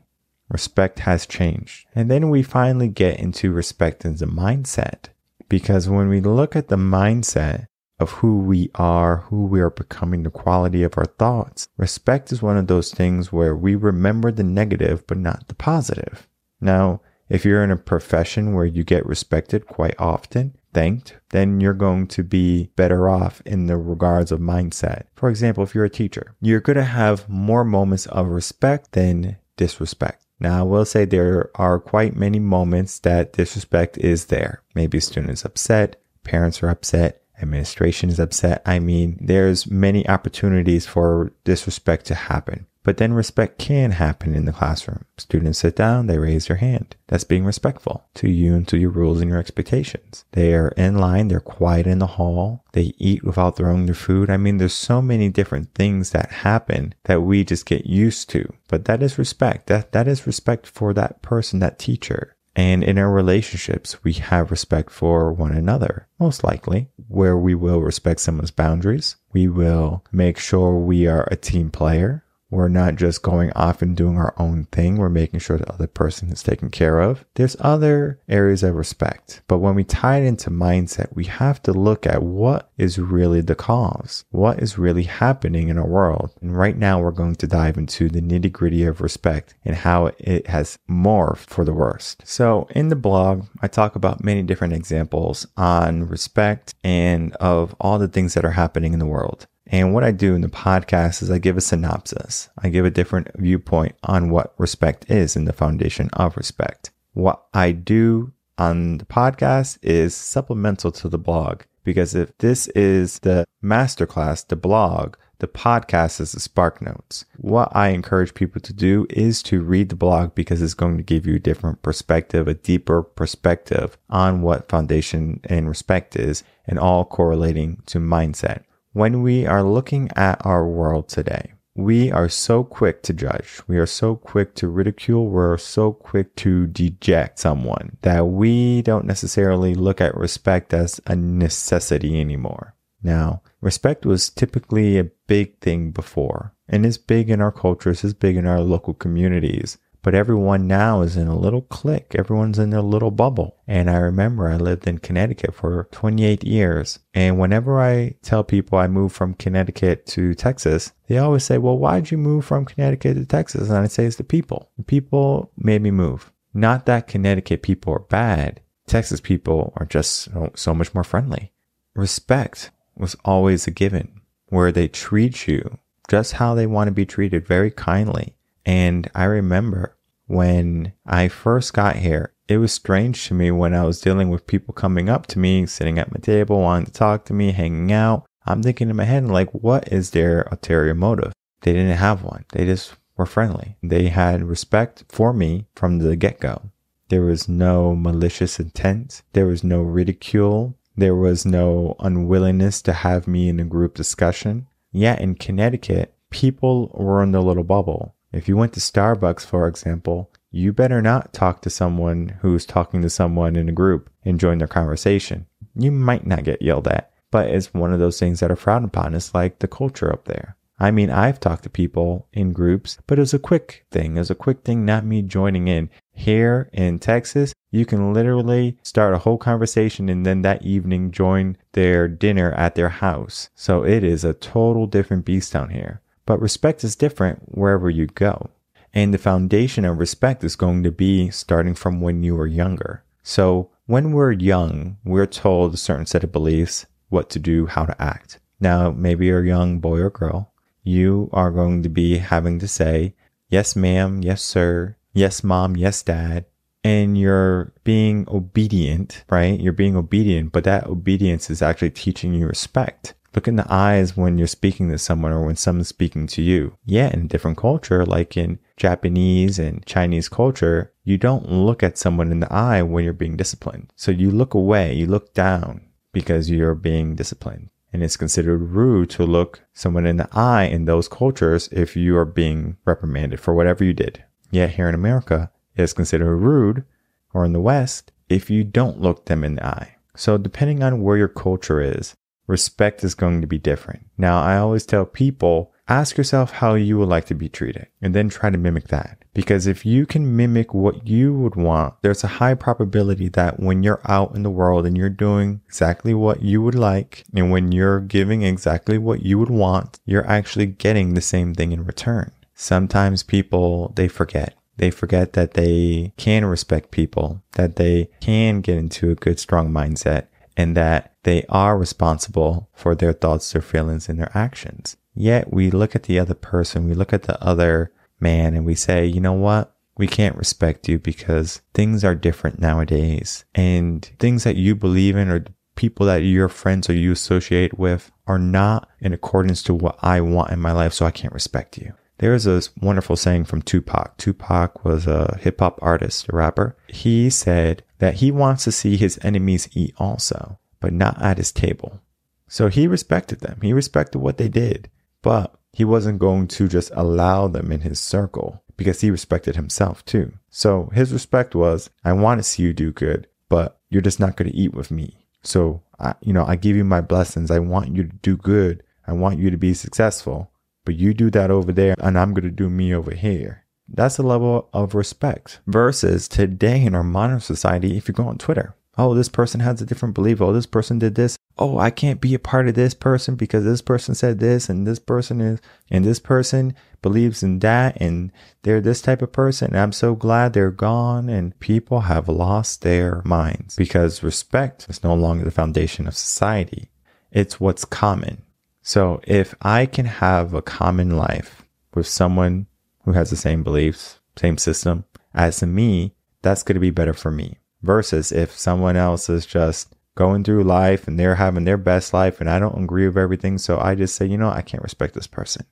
Respect 0.50 1.00
has 1.00 1.25
changed. 1.25 1.88
And 1.95 2.10
then 2.10 2.29
we 2.29 2.43
finally 2.43 2.88
get 2.88 3.19
into 3.19 3.51
respect 3.51 4.03
as 4.05 4.21
a 4.21 4.27
mindset. 4.27 5.10
Because 5.49 5.87
when 5.89 6.09
we 6.09 6.21
look 6.21 6.55
at 6.55 6.69
the 6.69 6.75
mindset 6.75 7.67
of 7.99 8.11
who 8.11 8.39
we 8.39 8.69
are, 8.75 9.17
who 9.17 9.45
we 9.45 9.61
are 9.61 9.69
becoming, 9.69 10.23
the 10.23 10.29
quality 10.29 10.83
of 10.83 10.97
our 10.97 11.05
thoughts, 11.05 11.67
respect 11.77 12.31
is 12.31 12.41
one 12.41 12.57
of 12.57 12.67
those 12.67 12.91
things 12.91 13.31
where 13.31 13.55
we 13.55 13.75
remember 13.75 14.31
the 14.31 14.43
negative, 14.43 15.05
but 15.07 15.17
not 15.17 15.47
the 15.47 15.55
positive. 15.55 16.27
Now, 16.59 17.01
if 17.29 17.45
you're 17.45 17.63
in 17.63 17.71
a 17.71 17.77
profession 17.77 18.53
where 18.53 18.65
you 18.65 18.83
get 18.83 19.05
respected 19.05 19.65
quite 19.65 19.95
often, 19.99 20.55
thanked, 20.73 21.17
then 21.29 21.61
you're 21.61 21.73
going 21.73 22.05
to 22.05 22.23
be 22.23 22.69
better 22.75 23.07
off 23.09 23.41
in 23.45 23.67
the 23.67 23.77
regards 23.77 24.31
of 24.31 24.39
mindset. 24.39 25.03
For 25.15 25.29
example, 25.29 25.63
if 25.63 25.73
you're 25.73 25.85
a 25.85 25.89
teacher, 25.89 26.35
you're 26.41 26.59
going 26.59 26.75
to 26.75 26.83
have 26.83 27.29
more 27.29 27.63
moments 27.63 28.05
of 28.07 28.27
respect 28.27 28.91
than 28.91 29.37
disrespect. 29.57 30.25
Now, 30.39 30.60
I 30.60 30.63
will 30.63 30.86
say 30.86 31.06
there 31.06 31.50
are 31.56 31.80
quite 31.80 32.15
many 32.15 32.39
moments 32.39 33.00
that 33.00 33.34
disrespect 33.34 33.98
is 33.98 34.25
there. 34.25 34.62
Maybe 34.74 34.98
a 34.98 35.01
student 35.01 35.32
is 35.32 35.46
upset, 35.46 36.01
parents 36.24 36.62
are 36.62 36.70
upset, 36.70 37.22
administration 37.42 38.10
is 38.10 38.20
upset. 38.20 38.62
I 38.65 38.80
mean, 38.80 39.18
there's 39.22 39.70
many 39.70 40.08
opportunities 40.08 40.86
for 40.86 41.32
disrespect 41.44 42.06
to 42.08 42.15
happen. 42.15 42.68
But 42.86 42.98
then 42.98 43.13
respect 43.13 43.58
can 43.58 43.92
happen 43.92 44.36
in 44.36 44.46
the 44.46 44.54
classroom. 44.54 45.06
Students 45.18 45.58
sit 45.58 45.75
down, 45.75 46.06
they 46.06 46.20
raise 46.20 46.46
their 46.46 46.58
hand. 46.58 46.96
That's 47.08 47.24
being 47.24 47.44
respectful 47.44 48.06
to 48.13 48.30
you 48.30 48.54
and 48.54 48.68
to 48.68 48.77
your 48.77 48.92
rules 48.92 49.22
and 49.22 49.30
your 49.30 49.39
expectations. 49.39 50.24
They 50.34 50.54
are 50.54 50.68
in 50.77 51.00
line, 51.00 51.27
they're 51.27 51.39
quiet 51.39 51.88
in 51.88 51.98
the 51.98 52.06
hall, 52.06 52.63
they 52.74 52.94
eat 53.00 53.24
without 53.24 53.58
throwing 53.58 53.88
their 53.88 53.96
food. 53.96 54.30
I 54.30 54.38
mean, 54.38 54.60
there's 54.60 54.75
so 54.75 55.01
many 55.01 55.30
different 55.30 55.74
things 55.74 56.12
that 56.12 56.32
happen 56.32 56.94
that 57.06 57.24
we 57.24 57.44
just 57.44 57.65
get 57.65 57.88
used 57.88 58.30
to. 58.30 58.54
But 58.68 58.86
that 58.86 59.01
is 59.01 59.18
respect. 59.18 59.65
That 59.65 59.92
that 59.94 60.08
is 60.08 60.27
respect 60.27 60.68
for 60.68 60.94
that 60.94 61.24
person, 61.24 61.60
that 61.60 61.80
teacher. 61.80 62.36
And 62.56 62.84
in 62.84 63.00
our 63.00 63.12
relationships, 63.12 64.01
we 64.04 64.13
have 64.13 64.51
respect 64.51 64.92
for 64.92 65.34
one 65.34 65.51
another, 65.51 66.08
most 66.20 66.44
likely, 66.44 66.89
where 67.08 67.36
we 67.36 67.56
will 67.56 67.82
respect 67.82 68.22
someone's 68.22 68.51
boundaries. 68.51 69.18
We 69.34 69.48
will 69.48 70.06
make 70.12 70.38
sure 70.38 70.77
we 70.77 71.08
are 71.08 71.27
a 71.32 71.36
team 71.36 71.70
player 71.70 72.25
We're 72.55 72.69
not 72.69 72.95
just 72.95 73.21
going 73.21 73.51
off 73.51 73.81
and 73.81 73.97
doing 73.97 74.17
our 74.17 74.33
own 74.38 74.63
thing. 74.71 74.95
We're 74.95 75.09
making 75.09 75.41
sure 75.41 75.57
the 75.57 75.69
other 75.69 75.88
person 75.88 76.31
is 76.31 76.41
taken 76.41 76.69
care 76.69 77.01
of. 77.01 77.25
There's 77.33 77.57
other 77.59 78.21
areas 78.29 78.63
of 78.63 78.75
respect. 78.75 79.41
But 79.50 79.57
when 79.57 79.75
we 79.75 79.83
tie 79.83 80.21
it 80.21 80.25
into 80.25 80.50
mindset, 80.50 81.13
we 81.13 81.25
have 81.25 81.62
to 81.63 81.74
look 81.74 82.07
at 82.07 82.24
what 82.24 82.71
is 82.77 82.97
really 82.97 83.41
the 83.41 83.55
cause, 83.55 84.24
what 84.31 84.59
is 84.59 84.77
really 84.77 85.03
happening 85.03 85.67
in 85.67 85.77
our 85.77 85.85
world. 85.85 86.31
And 86.41 86.57
right 86.57 86.77
now, 86.77 87.01
we're 87.01 87.12
going 87.12 87.35
to 87.35 87.47
dive 87.47 87.77
into 87.77 88.07
the 88.07 88.21
nitty 88.21 88.53
gritty 88.53 88.85
of 88.85 89.01
respect 89.01 89.53
and 89.65 89.75
how 89.75 90.12
it 90.17 90.47
has 90.47 90.79
morphed 90.89 91.47
for 91.47 91.65
the 91.65 91.74
worst. 91.74 92.25
So, 92.25 92.69
in 92.69 92.88
the 92.88 92.95
blog, 92.95 93.47
I 93.62 93.67
talk 93.67 93.97
about 93.97 94.24
many 94.24 94.43
different 94.43 94.74
examples 94.74 95.45
on 95.57 96.07
respect 96.07 96.74
and 96.85 97.35
of 97.35 97.75
all 97.81 98.00
the 98.00 98.07
things 98.07 98.33
that 98.35 98.45
are 98.45 98.51
happening 98.51 98.93
in 98.93 99.00
the 99.00 99.05
world. 99.05 99.47
And 99.67 99.93
what 99.93 100.03
I 100.03 100.12
do 100.12 100.36
in 100.36 100.41
the 100.41 100.48
podcast 100.48 101.22
is 101.22 101.31
I 101.31 101.39
give 101.39 101.57
a 101.57 101.62
synopsis. 101.62 102.50
I 102.60 102.69
give 102.69 102.86
a 102.86 102.91
different 102.91 103.29
viewpoint 103.36 103.95
on 104.03 104.29
what 104.29 104.53
respect 104.57 105.10
is 105.10 105.36
and 105.36 105.48
the 105.48 105.53
foundation 105.53 106.10
of 106.13 106.38
respect. 106.38 106.91
What 107.13 107.43
I 107.53 107.72
do 107.72 108.31
on 108.57 109.00
the 109.00 109.05
podcast 109.05 109.79
is 109.81 110.15
supplemental 110.15 110.91
to 110.91 111.10
the 111.10 111.17
blog 111.17 111.63
because 111.84 112.15
if 112.15 112.38
this 112.39 112.67
is 112.69 113.19
the 113.19 113.45
masterclass, 113.63 114.48
the 114.48 114.55
blog, 114.55 115.15
the 115.39 115.48
podcast 115.48 116.22
is 116.22 116.31
the 116.31 116.39
spark 116.39 116.81
notes. 116.81 117.25
What 117.38 117.69
I 117.75 117.89
encourage 117.89 118.34
people 118.34 118.62
to 118.62 118.74
do 118.74 119.05
is 119.10 119.43
to 119.43 119.62
read 119.62 119.89
the 119.89 119.95
blog 119.95 120.34
because 120.34 120.62
it's 120.62 120.74
going 120.74 120.98
to 120.98 121.03
give 121.03 121.27
you 121.27 121.36
a 121.36 121.39
different 121.39 121.81
perspective, 121.81 122.48
a 122.48 122.53
deeper 122.53 123.03
perspective 123.03 123.98
on 124.10 124.41
what 124.41 124.69
foundation 124.69 125.41
and 125.43 125.67
respect 125.67 126.15
is 126.15 126.43
and 126.65 126.79
all 126.79 127.05
correlating 127.05 127.81
to 127.88 128.00
mindset. 128.00 128.63
When 128.95 129.23
we 129.23 129.45
are 129.45 129.61
looking 129.61 130.09
at 130.15 130.45
our 130.45 130.65
world 130.65 131.09
today, 131.09 131.51
we 131.75 132.13
are 132.13 132.29
so 132.29 132.63
quick 132.63 133.03
to 133.03 133.11
judge. 133.11 133.59
We 133.67 133.77
are 133.77 133.85
so 133.85 134.15
quick 134.15 134.55
to 134.55 134.69
ridicule. 134.69 135.27
We're 135.27 135.57
so 135.57 135.91
quick 135.91 136.33
to 136.37 136.67
deject 136.67 137.39
someone 137.39 137.97
that 138.03 138.27
we 138.27 138.81
don't 138.83 139.03
necessarily 139.03 139.75
look 139.75 139.99
at 139.99 140.15
respect 140.15 140.73
as 140.73 141.01
a 141.07 141.13
necessity 141.13 142.21
anymore. 142.21 142.73
Now, 143.03 143.41
respect 143.59 144.05
was 144.05 144.29
typically 144.29 144.97
a 144.97 145.11
big 145.27 145.59
thing 145.59 145.91
before 145.91 146.53
and 146.69 146.85
is 146.85 146.97
big 146.97 147.29
in 147.29 147.41
our 147.41 147.51
cultures, 147.51 148.05
is 148.05 148.13
big 148.13 148.37
in 148.37 148.45
our 148.45 148.61
local 148.61 148.93
communities. 148.93 149.77
But 150.05 150.13
everyone 150.13 150.67
now 150.67 151.01
is 151.01 151.17
in 151.17 151.27
a 151.27 151.35
little 151.35 151.63
clique. 151.63 152.13
Everyone's 152.13 152.59
in 152.59 152.69
their 152.69 152.83
little 152.83 153.09
bubble. 153.09 153.57
And 153.67 153.89
I 153.89 153.95
remember 153.95 154.47
I 154.47 154.55
lived 154.55 154.85
in 154.85 155.00
Connecticut 155.00 155.55
for 155.55 155.89
28 155.91 156.43
years. 156.43 157.00
And 157.15 157.39
whenever 157.39 157.81
I 157.81 158.13
tell 158.21 158.43
people 158.43 158.77
I 158.77 158.85
moved 158.85 159.15
from 159.15 159.33
Connecticut 159.33 160.05
to 160.05 160.35
Texas, 160.35 160.93
they 161.07 161.17
always 161.17 161.43
say, 161.43 161.57
well, 161.57 161.79
why'd 161.79 162.12
you 162.12 162.19
move 162.19 162.45
from 162.45 162.65
Connecticut 162.65 163.17
to 163.17 163.25
Texas? 163.25 163.69
And 163.69 163.79
I 163.79 163.88
say, 163.88 164.05
it's 164.05 164.17
the 164.17 164.24
people. 164.24 164.69
The 164.77 164.83
people 164.83 165.51
made 165.57 165.81
me 165.81 165.89
move. 165.89 166.31
Not 166.53 166.85
that 166.85 167.07
Connecticut 167.07 167.63
people 167.63 167.91
are 167.93 168.00
bad. 168.00 168.62
Texas 168.85 169.19
people 169.19 169.74
are 169.77 169.88
just 169.88 170.29
so, 170.53 170.75
much 170.75 170.93
more 170.93 171.03
friendly. 171.03 171.51
Respect 171.95 172.69
was 172.95 173.15
always 173.25 173.65
a 173.65 173.71
given 173.71 174.21
where 174.50 174.71
they 174.71 174.88
treat 174.88 175.47
you 175.47 175.79
just 176.07 176.33
how 176.33 176.53
they 176.53 176.67
want 176.67 176.89
to 176.89 176.91
be 176.91 177.07
treated 177.07 177.47
very 177.47 177.71
kindly. 177.71 178.35
And 178.67 179.09
I 179.13 179.25
remember 179.25 179.94
when 180.27 180.94
I 181.05 181.27
first 181.27 181.74
got 181.74 181.98
here, 181.98 182.34
it 182.48 182.58
was 182.58 182.74
strange 182.74 183.27
to 183.27 183.34
me 183.34 183.51
when 183.51 183.74
I 183.74 183.84
was 183.84 184.01
dealing 184.01 184.29
with 184.29 184.48
people 184.48 184.74
coming 184.74 185.10
up 185.10 185.27
to 185.27 185.39
me, 185.39 185.65
sitting 185.65 185.98
at 185.98 186.12
my 186.12 186.20
table, 186.20 186.62
wanting 186.62 186.86
to 186.86 186.91
talk 186.91 187.25
to 187.25 187.34
me, 187.34 187.51
hanging 187.51 187.91
out. 187.91 188.25
I'm 188.46 188.62
thinking 188.62 188.89
in 188.89 188.96
my 188.96 189.05
head, 189.05 189.25
like, 189.25 189.50
what 189.51 189.91
is 189.91 190.12
their 190.12 190.44
ulterior 190.51 190.94
motive? 190.94 191.34
They 191.62 191.74
didn't 191.74 191.98
have 191.98 192.24
one. 192.24 192.46
They 192.51 192.65
just 192.65 192.94
were 193.17 193.25
friendly. 193.25 193.77
They 193.82 194.10
had 194.10 194.44
respect 194.44 195.05
for 195.10 195.34
me 195.34 195.65
from 195.75 196.00
the 196.00 196.15
get 196.15 196.39
go. 196.39 196.70
There 197.10 197.24
was 197.24 197.48
no 197.48 197.96
malicious 197.96 198.60
intent. 198.60 199.22
There 199.34 199.48
was 199.48 199.63
no 199.63 199.82
ridicule. 199.82 200.75
There 200.98 201.15
was 201.15 201.46
no 201.46 201.96
unwillingness 202.00 202.82
to 202.84 202.94
have 202.94 203.27
me 203.27 203.50
in 203.50 203.60
a 203.60 203.65
group 203.65 203.96
discussion. 203.96 204.67
Yet 204.91 205.22
in 205.22 205.36
Connecticut, 205.36 206.13
people 206.29 206.91
were 206.94 207.22
in 207.22 207.32
the 207.32 207.41
little 207.41 207.63
bubble. 207.63 208.14
If 208.36 208.50
you 208.50 208.58
went 208.58 208.74
to 208.74 208.82
Starbucks, 208.82 209.46
for 209.46 209.65
example, 209.65 210.30
you 210.51 210.74
better 210.74 211.01
not 211.01 211.32
talk 211.32 211.62
to 211.62 211.70
someone 211.70 212.38
who's 212.42 212.65
talking 212.65 213.01
to 213.01 213.10
someone 213.10 213.56
in 213.56 213.70
a 213.70 213.72
group 213.72 214.10
and 214.25 214.42
join 214.42 214.58
their 214.58 214.68
conversation. 214.68 215.46
You 215.74 215.94
might 215.94 216.27
not 216.27 216.44
get 216.44 216.62
yelled 216.62 216.89
at, 216.89 217.13
but 217.32 217.48
it's 217.48 217.74
one 217.74 217.94
of 217.94 218.01
those 218.01 218.20
things 218.20 218.42
that 218.42 218.51
are 218.51 218.58
frowned 218.58 218.84
upon. 218.84 219.13
It's 219.13 219.34
like 219.34 219.60
the 219.60 219.70
culture 219.70 220.12
up 220.12 220.25
there. 220.25 220.58
I 220.77 220.92
mean, 220.92 221.10
I've 221.10 221.39
talked 221.39 221.63
to 221.63 221.70
people 221.70 222.27
in 222.34 222.51
groups, 222.51 222.98
but 223.08 223.18
it 223.18 223.22
was 223.22 223.34
a 223.34 223.39
quick 223.39 223.86
thing. 223.89 224.18
It 224.18 224.20
was 224.20 224.32
a 224.32 224.36
quick 224.36 224.65
thing, 224.65 224.84
not 224.84 225.06
me 225.06 225.22
joining 225.22 225.70
in. 225.70 225.89
Here 226.12 226.70
in 226.74 227.00
Texas, 227.00 227.54
you 227.72 227.86
can 227.86 228.12
literally 228.13 228.77
start 228.84 229.13
a 229.13 229.20
whole 229.20 229.38
conversation 229.38 230.10
and 230.10 230.25
then 230.25 230.42
that 230.42 230.65
evening 230.65 231.12
join 231.12 231.56
their 231.72 232.10
dinner 232.10 232.51
at 232.51 232.75
their 232.75 232.89
house. 232.89 233.50
So 233.56 233.86
it 233.86 234.04
is 234.04 234.25
a 234.25 234.34
total 234.34 234.88
different 234.88 235.24
beast 235.24 235.54
down 235.54 235.70
here. 235.70 236.01
But 236.25 236.41
respect 236.41 236.84
is 236.84 236.96
different 236.96 237.44
wherever 237.55 237.89
you 237.89 238.08
go. 238.08 238.50
And 238.94 239.13
the 239.13 239.17
foundation 239.17 239.86
of 239.86 240.00
respect 240.00 240.44
is 240.44 240.55
going 240.55 240.84
to 240.84 240.91
be 240.91 241.29
starting 241.29 241.75
from 241.75 242.01
when 242.01 242.24
you 242.24 242.36
were 242.36 242.48
younger. 242.48 243.03
So 243.24 243.72
when 243.88 244.12
we're 244.12 244.32
young, 244.32 244.98
we're 245.03 245.25
told 245.25 245.74
a 245.74 245.77
certain 245.77 246.05
set 246.05 246.24
of 246.24 246.32
beliefs, 246.32 246.86
what 247.10 247.29
to 247.32 247.39
do, 247.39 247.65
how 247.65 247.86
to 247.86 248.01
act. 248.01 248.39
Now, 248.60 248.91
maybe 248.91 249.25
you're 249.25 249.44
a 249.44 249.48
young 249.48 249.79
boy 249.79 250.00
or 250.00 250.10
girl. 250.10 250.53
You 250.84 251.29
are 251.34 251.51
going 251.51 251.84
to 251.84 251.89
be 251.89 252.20
having 252.20 252.60
to 252.60 252.67
say, 252.67 253.15
yes, 253.50 253.75
ma'am, 253.75 254.22
yes, 254.22 254.41
sir, 254.41 254.96
yes, 255.13 255.44
mom, 255.44 255.75
yes, 255.75 256.03
dad. 256.03 256.46
And 256.84 257.17
you're 257.17 257.74
being 257.84 258.25
obedient, 258.29 259.24
right? 259.29 259.60
You're 259.60 259.74
being 259.74 259.96
obedient, 259.96 260.51
but 260.51 260.63
that 260.65 260.86
obedience 260.86 261.50
is 261.50 261.63
actually 261.63 261.89
teaching 261.89 262.36
you 262.36 262.46
respect. 262.46 263.14
Look 263.36 263.50
in 263.50 263.58
the 263.58 263.68
eyes 263.70 264.15
when 264.15 264.38
you're 264.38 264.48
speaking 264.48 264.89
to 264.89 264.98
someone 264.98 265.34
or 265.34 265.46
when 265.46 265.58
someone's 265.58 265.89
speaking 265.89 266.25
to 266.27 266.42
you. 266.42 266.77
Yeah, 266.86 267.10
in 267.13 267.22
a 267.22 267.27
different 267.27 267.58
culture, 267.58 268.06
like 268.06 268.38
in 268.38 268.60
Japanese 268.77 269.60
and 269.60 269.86
Chinese 269.86 270.30
culture, 270.30 270.94
you 271.04 271.18
don't 271.18 271.51
look 271.51 271.84
at 271.84 271.98
someone 271.98 272.32
in 272.32 272.39
the 272.39 272.51
eye 272.51 272.82
when 272.82 273.04
you're 273.04 273.13
being 273.13 273.36
disciplined. 273.36 273.92
So 273.98 274.12
you 274.12 274.32
look 274.32 274.54
away, 274.54 274.94
you 274.94 275.06
look 275.06 275.34
down 275.34 275.82
because 276.13 276.50
you're 276.50 276.75
being 276.75 277.15
disciplined. 277.15 277.72
And 277.92 278.01
it's 278.01 278.18
considered 278.18 278.58
rude 278.58 279.10
to 279.12 279.25
look 279.25 279.63
someone 279.74 280.06
in 280.06 280.15
the 280.18 280.30
eye 280.32 280.63
in 280.63 280.86
those 280.86 281.10
cultures 281.10 281.68
if 281.74 281.96
you 281.98 282.18
are 282.18 282.25
being 282.25 282.77
reprimanded 282.86 283.42
for 283.42 283.54
whatever 283.54 283.84
you 283.84 283.94
did. 283.94 284.24
Yet 284.50 284.72
here 284.72 284.88
in 284.88 284.96
America, 284.96 285.51
it's 285.75 285.94
considered 285.94 286.38
rude, 286.38 286.86
or 287.34 287.44
in 287.44 287.51
the 287.51 287.60
West, 287.60 288.13
if 288.30 288.50
you 288.50 288.63
don't 288.63 289.01
look 289.01 289.25
them 289.25 289.44
in 289.44 289.56
the 289.56 289.65
eye. 289.65 289.96
So 290.15 290.38
depending 290.38 290.84
on 290.84 291.01
where 291.01 291.18
your 291.18 291.27
culture 291.27 291.82
is, 291.82 292.15
respect 292.47 293.03
is 293.03 293.15
going 293.15 293.41
to 293.41 293.47
be 293.47 293.57
different. 293.57 294.05
Now, 294.17 294.41
I 294.41 294.57
always 294.57 294.85
tell 294.85 295.05
people, 295.05 295.73
ask 295.87 296.17
yourself 296.17 296.51
how 296.51 296.73
you 296.75 296.97
would 296.97 297.09
like 297.09 297.25
to 297.25 297.35
be 297.35 297.49
treated 297.49 297.87
and 298.01 298.13
then 298.15 298.29
try 298.29 298.49
to 298.49 298.57
mimic 298.57 298.87
that. 298.87 299.19
Because 299.33 299.67
if 299.67 299.85
you 299.85 300.05
can 300.05 300.35
mimic 300.35 300.73
what 300.73 301.07
you 301.07 301.33
would 301.33 301.55
want, 301.55 301.95
there's 302.01 302.23
a 302.23 302.27
high 302.39 302.53
probability 302.53 303.27
that 303.29 303.59
when 303.59 303.83
you're 303.83 304.01
out 304.05 304.33
in 304.33 304.43
the 304.43 304.49
world 304.49 304.85
and 304.85 304.97
you're 304.97 305.09
doing 305.09 305.61
exactly 305.67 306.13
what 306.13 306.41
you 306.41 306.61
would 306.61 306.75
like, 306.75 307.25
and 307.35 307.51
when 307.51 307.71
you're 307.71 307.99
giving 307.99 308.43
exactly 308.43 308.97
what 308.97 309.23
you 309.23 309.37
would 309.37 309.49
want, 309.49 309.99
you're 310.05 310.25
actually 310.25 310.67
getting 310.67 311.13
the 311.13 311.21
same 311.21 311.53
thing 311.53 311.73
in 311.73 311.83
return. 311.83 312.31
Sometimes 312.53 313.23
people, 313.23 313.91
they 313.95 314.07
forget. 314.07 314.53
They 314.77 314.91
forget 314.91 315.33
that 315.33 315.53
they 315.53 316.13
can 316.17 316.45
respect 316.45 316.91
people, 316.91 317.41
that 317.53 317.75
they 317.75 318.09
can 318.21 318.61
get 318.61 318.77
into 318.77 319.11
a 319.11 319.15
good, 319.15 319.39
strong 319.39 319.69
mindset, 319.69 320.27
and 320.57 320.75
that 320.77 321.13
they 321.24 321.43
are 321.50 321.77
responsible 321.77 322.69
for 322.74 322.95
their 322.95 323.13
thoughts, 323.13 323.51
their 323.51 323.62
feelings, 323.62 324.07
and 324.07 324.19
their 324.19 324.31
actions. 324.35 324.97
Yet 325.13 325.53
we 325.53 325.71
look 325.71 325.95
at 325.95 326.03
the 326.03 326.19
other 326.19 326.33
person, 326.33 326.88
we 326.88 326.93
look 326.93 327.13
at 327.13 327.24
the 327.24 327.41
other 327.41 327.91
man, 328.19 328.55
and 328.55 328.65
we 328.65 328.75
say, 328.75 329.05
you 329.05 329.21
know 329.21 329.33
what? 329.33 329.74
We 329.97 330.07
can't 330.07 330.35
respect 330.35 330.89
you 330.89 331.00
because 331.00 331.62
things 331.74 332.03
are 332.03 332.15
different 332.15 332.59
nowadays. 332.59 333.45
And 333.55 334.03
things 334.19 334.43
that 334.43 334.57
you 334.57 334.75
believe 334.75 335.15
in 335.15 335.29
or 335.29 335.45
people 335.75 336.05
that 336.07 336.17
your 336.17 336.50
friends 336.50 336.89
or 336.89 336.93
you 336.93 337.12
associate 337.12 337.77
with 337.77 338.12
are 338.27 338.39
not 338.39 338.89
in 339.00 339.13
accordance 339.13 339.63
to 339.63 339.74
what 339.74 339.97
I 340.01 340.19
want 340.21 340.51
in 340.51 340.59
my 340.59 340.71
life, 340.71 340.93
so 340.93 341.05
I 341.05 341.12
can't 341.12 341.33
respect 341.33 341.77
you. 341.77 341.93
There 342.17 342.33
is 342.33 342.47
a 342.47 342.62
wonderful 342.81 343.17
saying 343.17 343.45
from 343.45 343.62
Tupac. 343.62 344.17
Tupac 344.17 344.85
was 344.85 345.05
a 345.05 345.38
hip 345.41 345.59
hop 345.59 345.79
artist, 345.81 346.27
a 346.29 346.35
rapper. 346.35 346.77
He 346.88 347.29
said 347.29 347.83
that 348.05 348.17
he 348.17 348.29
wants 348.29 348.63
to 348.63 348.71
see 348.71 348.97
his 348.97 349.17
enemies 349.24 349.67
eat 349.74 349.91
also, 349.97 350.59
but 350.79 350.93
not 350.93 351.19
at 351.19 351.39
his 351.39 351.51
table. 351.51 352.01
So 352.47 352.67
he 352.67 352.85
respected 352.85 353.39
them. 353.39 353.57
He 353.63 353.74
respected 353.74 354.19
what 354.19 354.38
they 354.38 354.47
did, 354.47 354.91
but 355.24 355.55
he 355.74 355.83
wasn't 355.83 356.19
going 356.19 356.47
to 356.50 356.67
just 356.67 356.91
allow 356.93 357.47
them 357.47 357.71
in 357.71 357.81
his 357.81 358.00
circle 358.00 358.62
because 358.77 359.01
he 359.01 359.09
respected 359.09 359.55
himself 359.55 360.05
too. 360.05 360.33
So 360.51 360.91
his 360.93 361.12
respect 361.12 361.55
was, 361.55 361.89
I 362.03 362.13
want 362.13 362.38
to 362.38 362.43
see 362.43 362.62
you 362.62 362.74
do 362.74 362.91
good, 362.91 363.25
but 363.50 363.79
you're 363.89 364.03
just 364.03 364.19
not 364.19 364.38
going 364.38 364.51
to 364.51 364.55
eat 364.55 364.75
with 364.75 364.91
me. 364.91 365.25
So, 365.41 365.81
I, 366.00 366.13
you 366.21 366.31
know, 366.31 366.45
I 366.45 366.57
give 366.57 366.75
you 366.75 366.83
my 366.83 367.01
blessings. 367.01 367.50
I 367.50 367.57
want 367.57 367.95
you 367.95 368.03
to 368.03 368.15
do 368.21 368.38
good. 368.38 368.83
I 369.07 369.13
want 369.13 369.39
you 369.39 369.50
to 369.50 369.57
be 369.57 369.74
successful, 369.74 370.51
but 370.85 370.93
you 370.93 371.15
do 371.15 371.31
that 371.31 371.50
over 371.50 371.71
there 371.71 371.95
and 371.97 372.19
I'm 372.19 372.35
going 372.35 372.43
to 372.43 372.51
do 372.51 372.69
me 372.69 372.93
over 372.93 373.15
here. 373.15 373.64
That's 373.88 374.18
a 374.18 374.24
level 374.24 374.70
of 374.74 374.96
respect 374.96 375.60
versus 375.68 376.27
today 376.27 376.84
in 376.84 376.96
our 376.96 377.04
modern 377.04 377.39
society. 377.39 377.98
If 377.98 378.08
you 378.08 378.13
go 378.13 378.27
on 378.27 378.38
Twitter, 378.38 378.75
oh, 378.98 379.13
this 379.13 379.30
person 379.30 379.60
has 379.62 379.82
a 379.82 379.86
different 379.86 380.15
belief. 380.15 380.42
Oh, 380.42 380.54
this 380.54 380.65
person 380.65 381.00
did 381.00 381.15
this. 381.15 381.38
Oh, 381.58 381.77
I 381.77 381.89
can't 381.89 382.20
be 382.20 382.34
a 382.34 382.39
part 382.39 382.68
of 382.68 382.75
this 382.75 382.94
person 382.94 383.36
because 383.36 383.63
this 383.63 383.82
person 383.82 384.13
said 384.13 384.39
this 384.39 384.68
and 384.68 384.86
this 384.86 385.00
person 385.00 385.39
is, 385.39 385.62
and 385.89 386.04
this 386.04 386.20
person 386.20 386.75
believes 387.01 387.44
in 387.44 387.60
that 387.60 387.96
and 388.01 388.32
they're 388.63 388.82
this 388.82 389.01
type 389.01 389.22
of 389.22 389.32
person. 389.32 389.68
And 389.68 389.80
I'm 389.80 389.94
so 389.94 390.15
glad 390.15 390.54
they're 390.54 390.72
gone 390.72 391.30
and 391.30 391.58
people 391.60 392.01
have 392.01 392.27
lost 392.27 392.82
their 392.82 393.22
minds 393.24 393.75
because 393.75 394.24
respect 394.24 394.88
is 394.89 395.04
no 395.04 395.13
longer 395.13 395.46
the 395.46 395.51
foundation 395.51 396.08
of 396.08 396.18
society. 396.18 396.89
It's 397.32 397.60
what's 397.60 397.86
common. 397.86 398.42
So 398.82 399.22
if 399.24 399.56
I 399.62 399.86
can 399.86 400.06
have 400.06 400.54
a 400.54 400.62
common 400.62 401.15
life 401.15 401.65
with 401.94 402.08
someone 402.08 402.68
who 403.05 403.13
has 403.13 403.29
the 403.29 403.35
same 403.35 403.63
beliefs, 403.63 404.19
same 404.35 404.57
system 404.57 405.05
as 405.33 405.63
me, 405.63 406.13
that's 406.41 406.63
going 406.63 406.75
to 406.75 406.79
be 406.79 406.91
better 406.91 407.13
for 407.13 407.31
me 407.31 407.57
versus 407.81 408.31
if 408.31 408.51
someone 408.57 408.95
else 408.95 409.29
is 409.29 409.45
just 409.45 409.93
going 410.15 410.43
through 410.43 410.63
life 410.63 411.07
and 411.07 411.19
they're 411.19 411.35
having 411.35 411.65
their 411.65 411.77
best 411.77 412.13
life 412.13 412.39
and 412.39 412.50
I 412.50 412.59
don't 412.59 412.83
agree 412.83 413.07
with 413.07 413.17
everything. 413.17 413.57
So 413.57 413.79
I 413.79 413.95
just 413.95 414.15
say, 414.15 414.25
you 414.25 414.38
know, 414.38 414.50
I 414.50 414.62
can't 414.62 414.83
respect 414.83 415.13
this 415.13 415.27
person. 415.27 415.65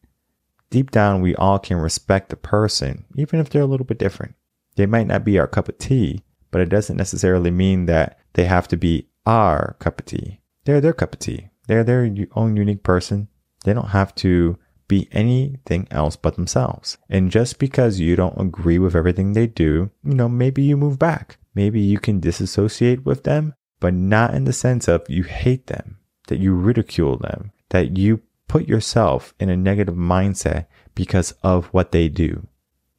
Deep 0.69 0.91
down, 0.91 1.21
we 1.21 1.35
all 1.35 1.59
can 1.59 1.77
respect 1.77 2.29
the 2.29 2.35
person, 2.35 3.05
even 3.15 3.39
if 3.39 3.49
they're 3.49 3.61
a 3.61 3.67
little 3.67 3.85
bit 3.85 3.99
different. 3.99 4.35
They 4.75 4.85
might 4.85 5.07
not 5.07 5.23
be 5.23 5.39
our 5.39 5.47
cup 5.47 5.69
of 5.69 5.77
tea, 5.77 6.23
but 6.51 6.61
it 6.61 6.69
doesn't 6.69 6.97
necessarily 6.97 7.51
mean 7.51 7.85
that 7.85 8.19
they 8.33 8.45
have 8.45 8.67
to 8.69 8.77
be 8.77 9.07
our 9.25 9.75
cup 9.79 9.99
of 9.99 10.05
tea. 10.05 10.41
They're 10.65 10.81
their 10.81 10.93
cup 10.93 11.13
of 11.13 11.19
tea. 11.19 11.49
They're 11.67 11.83
their 11.83 12.11
own 12.35 12.57
unique 12.57 12.83
person. 12.83 13.27
They 13.63 13.73
don't 13.73 13.89
have 13.89 14.13
to 14.15 14.57
be 14.87 15.07
anything 15.11 15.87
else 15.91 16.15
but 16.15 16.35
themselves. 16.35 16.97
And 17.09 17.31
just 17.31 17.59
because 17.59 17.99
you 17.99 18.15
don't 18.15 18.39
agree 18.39 18.79
with 18.79 18.95
everything 18.95 19.33
they 19.33 19.47
do, 19.47 19.91
you 20.03 20.13
know, 20.13 20.29
maybe 20.29 20.63
you 20.63 20.77
move 20.77 20.99
back. 20.99 21.37
Maybe 21.55 21.79
you 21.79 21.99
can 21.99 22.19
disassociate 22.19 23.05
with 23.05 23.23
them, 23.23 23.53
but 23.79 23.93
not 23.93 24.33
in 24.33 24.45
the 24.45 24.53
sense 24.53 24.87
of 24.87 25.03
you 25.07 25.23
hate 25.23 25.67
them, 25.67 25.97
that 26.27 26.39
you 26.39 26.53
ridicule 26.53 27.17
them, 27.17 27.51
that 27.69 27.97
you 27.97 28.21
put 28.47 28.67
yourself 28.67 29.33
in 29.39 29.49
a 29.49 29.57
negative 29.57 29.95
mindset 29.95 30.67
because 30.95 31.31
of 31.43 31.67
what 31.67 31.91
they 31.91 32.09
do. 32.09 32.47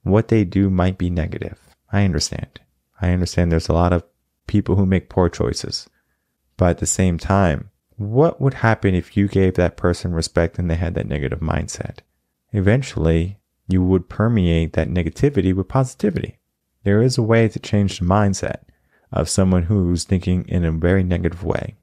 What 0.03 0.29
they 0.29 0.45
do 0.45 0.71
might 0.71 0.99
be 0.99 1.11
negative. 1.11 1.59
I 1.93 2.05
understand. 2.05 2.61
I 3.01 3.11
understand 3.11 3.51
there's 3.51 3.69
a 3.69 3.73
lot 3.73 3.93
of 3.93 4.05
people 4.47 4.77
who 4.77 4.87
make 4.87 5.09
poor 5.09 5.29
choices. 5.29 5.89
But 6.57 6.71
at 6.71 6.79
the 6.79 6.87
same 6.87 7.19
time, 7.19 7.71
what 7.97 8.41
would 8.41 8.55
happen 8.55 8.95
if 8.95 9.17
you 9.17 9.29
gave 9.29 9.55
that 9.55 9.77
person 9.77 10.15
respect 10.15 10.59
and 10.59 10.71
they 10.71 10.75
had 10.75 10.95
that 10.95 11.07
negative 11.07 11.41
mindset? 11.41 11.99
Eventually, 12.53 13.39
you 13.69 13.83
would 13.83 14.09
permeate 14.09 14.73
that 14.75 14.89
negativity 14.89 15.55
with 15.55 15.69
positivity. 15.69 16.39
There 16.83 17.03
is 17.03 17.17
a 17.17 17.23
way 17.23 17.49
to 17.49 17.59
change 17.59 17.99
the 17.99 18.05
mindset 18.05 18.63
of 19.13 19.29
someone 19.29 19.65
who's 19.65 20.05
thinking 20.05 20.45
in 20.49 20.65
a 20.65 20.73
very 20.73 21.03
negative 21.03 21.45
way. 21.45 21.77